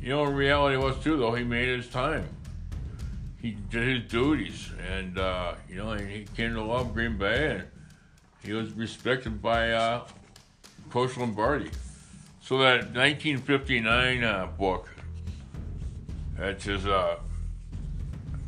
you 0.00 0.10
know, 0.10 0.24
reality 0.24 0.76
was 0.76 0.98
too, 1.02 1.16
though, 1.16 1.34
he 1.34 1.44
made 1.44 1.68
his 1.68 1.88
time 1.88 2.28
he 3.46 3.56
did 3.70 4.02
his 4.02 4.10
duties, 4.10 4.70
and 4.90 5.18
uh, 5.18 5.54
you 5.68 5.76
know 5.76 5.90
and 5.90 6.10
he 6.10 6.26
came 6.36 6.54
to 6.54 6.62
love 6.62 6.92
Green 6.94 7.16
Bay, 7.16 7.56
and 7.56 7.64
he 8.42 8.52
was 8.52 8.72
respected 8.72 9.40
by 9.40 9.70
uh, 9.70 10.04
Coach 10.90 11.16
Lombardi. 11.16 11.70
So 12.40 12.58
that 12.58 12.94
1959 12.94 14.24
uh, 14.24 14.46
book, 14.58 14.88
that's 16.36 16.64
his, 16.64 16.86
uh, 16.86 17.18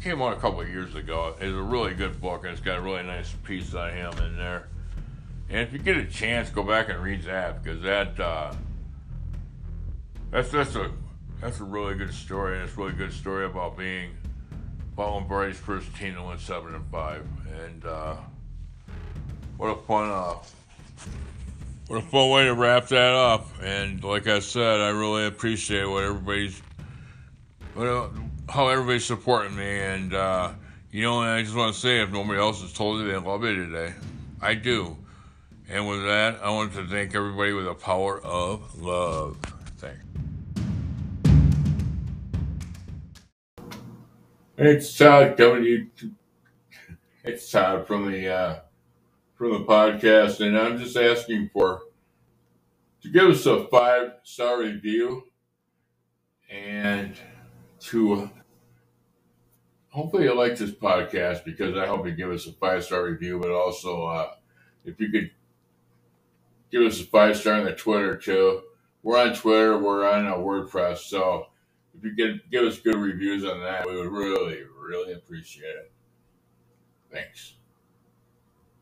came 0.02 0.20
out 0.20 0.36
a 0.36 0.40
couple 0.40 0.66
years 0.66 0.94
ago. 0.96 1.34
It's 1.40 1.54
a 1.54 1.62
really 1.62 1.94
good 1.94 2.20
book, 2.20 2.42
and 2.42 2.52
it's 2.52 2.60
got 2.60 2.78
a 2.78 2.80
really 2.80 3.02
nice 3.04 3.32
piece 3.44 3.74
on 3.74 3.92
him 3.92 4.12
in 4.18 4.36
there. 4.36 4.68
And 5.50 5.60
if 5.60 5.72
you 5.72 5.78
get 5.78 5.96
a 5.96 6.04
chance, 6.04 6.50
go 6.50 6.62
back 6.62 6.88
and 6.90 7.02
read 7.02 7.22
that 7.22 7.62
because 7.62 7.82
that 7.82 8.20
uh, 8.20 8.54
that's 10.30 10.50
that's 10.50 10.76
a 10.76 10.90
that's 11.40 11.60
a 11.60 11.64
really 11.64 11.94
good 11.94 12.12
story, 12.12 12.58
it's 12.58 12.76
a 12.76 12.76
really 12.76 12.92
good 12.92 13.12
story 13.12 13.46
about 13.46 13.76
being 13.76 14.10
Brady's 15.28 15.56
first 15.56 15.94
team 15.94 16.14
that 16.14 16.24
went 16.24 16.40
seven 16.40 16.74
and 16.74 16.84
five, 16.90 17.24
and 17.64 17.84
uh, 17.84 18.16
what 19.56 19.68
a 19.68 19.76
fun, 19.76 20.10
uh, 20.10 20.34
what 21.86 21.98
a 21.98 22.02
fun 22.02 22.30
way 22.30 22.44
to 22.46 22.54
wrap 22.54 22.88
that 22.88 23.14
up. 23.14 23.46
And 23.62 24.02
like 24.02 24.26
I 24.26 24.40
said, 24.40 24.80
I 24.80 24.88
really 24.88 25.26
appreciate 25.26 25.84
what 25.84 26.02
everybody's, 26.02 26.60
what, 27.74 28.10
how 28.48 28.68
everybody's 28.68 29.04
supporting 29.04 29.56
me. 29.56 29.80
And 29.80 30.14
uh, 30.14 30.50
you 30.90 31.02
know, 31.02 31.20
I 31.20 31.42
just 31.42 31.54
want 31.54 31.74
to 31.74 31.80
say, 31.80 32.02
if 32.02 32.10
nobody 32.10 32.40
else 32.40 32.60
has 32.62 32.72
told 32.72 33.00
you 33.00 33.06
they 33.06 33.16
love 33.18 33.44
you 33.44 33.66
today, 33.66 33.94
I 34.42 34.54
do. 34.54 34.96
And 35.70 35.86
with 35.86 36.02
that, 36.04 36.40
I 36.42 36.48
want 36.48 36.72
to 36.74 36.86
thank 36.86 37.14
everybody 37.14 37.52
with 37.52 37.66
the 37.66 37.74
power 37.74 38.18
of 38.24 38.80
love. 38.80 39.36
Thanks. 39.76 40.00
It's 44.56 44.96
Todd 44.96 45.36
coming 45.36 45.62
to 45.64 45.68
you. 45.68 45.86
It's 47.22 47.50
Todd 47.50 47.86
from 47.86 48.10
the 48.10 48.28
uh, 48.28 48.60
from 49.34 49.52
the 49.52 49.60
podcast, 49.60 50.40
and 50.40 50.58
I'm 50.58 50.78
just 50.78 50.96
asking 50.96 51.50
for 51.52 51.82
to 53.02 53.10
give 53.10 53.28
us 53.28 53.44
a 53.44 53.66
five 53.68 54.12
star 54.22 54.60
review 54.60 55.24
and 56.50 57.14
to 57.80 58.30
hopefully 59.90 60.24
you 60.24 60.34
like 60.34 60.56
this 60.56 60.70
podcast 60.70 61.44
because 61.44 61.76
I 61.76 61.86
hope 61.86 62.06
you 62.06 62.12
give 62.12 62.30
us 62.30 62.46
a 62.46 62.52
five 62.52 62.84
star 62.84 63.04
review, 63.04 63.38
but 63.38 63.50
also 63.50 64.06
uh, 64.06 64.30
if 64.86 64.98
you 64.98 65.10
could 65.10 65.30
give 66.70 66.82
us 66.82 67.00
a 67.00 67.04
five 67.04 67.36
star 67.36 67.54
on 67.54 67.64
the 67.64 67.74
Twitter 67.74 68.16
too. 68.16 68.62
We're 69.02 69.18
on 69.18 69.34
Twitter, 69.34 69.78
we're 69.78 70.08
on 70.08 70.26
a 70.26 70.32
WordPress, 70.32 70.98
so 70.98 71.46
if 71.96 72.04
you 72.04 72.14
could 72.14 72.42
give 72.50 72.64
us 72.64 72.78
good 72.78 72.96
reviews 72.96 73.44
on 73.44 73.60
that, 73.60 73.86
we 73.86 73.96
would 73.96 74.10
really, 74.10 74.62
really 74.78 75.12
appreciate 75.12 75.76
it. 75.76 75.92
Thanks. 77.12 77.57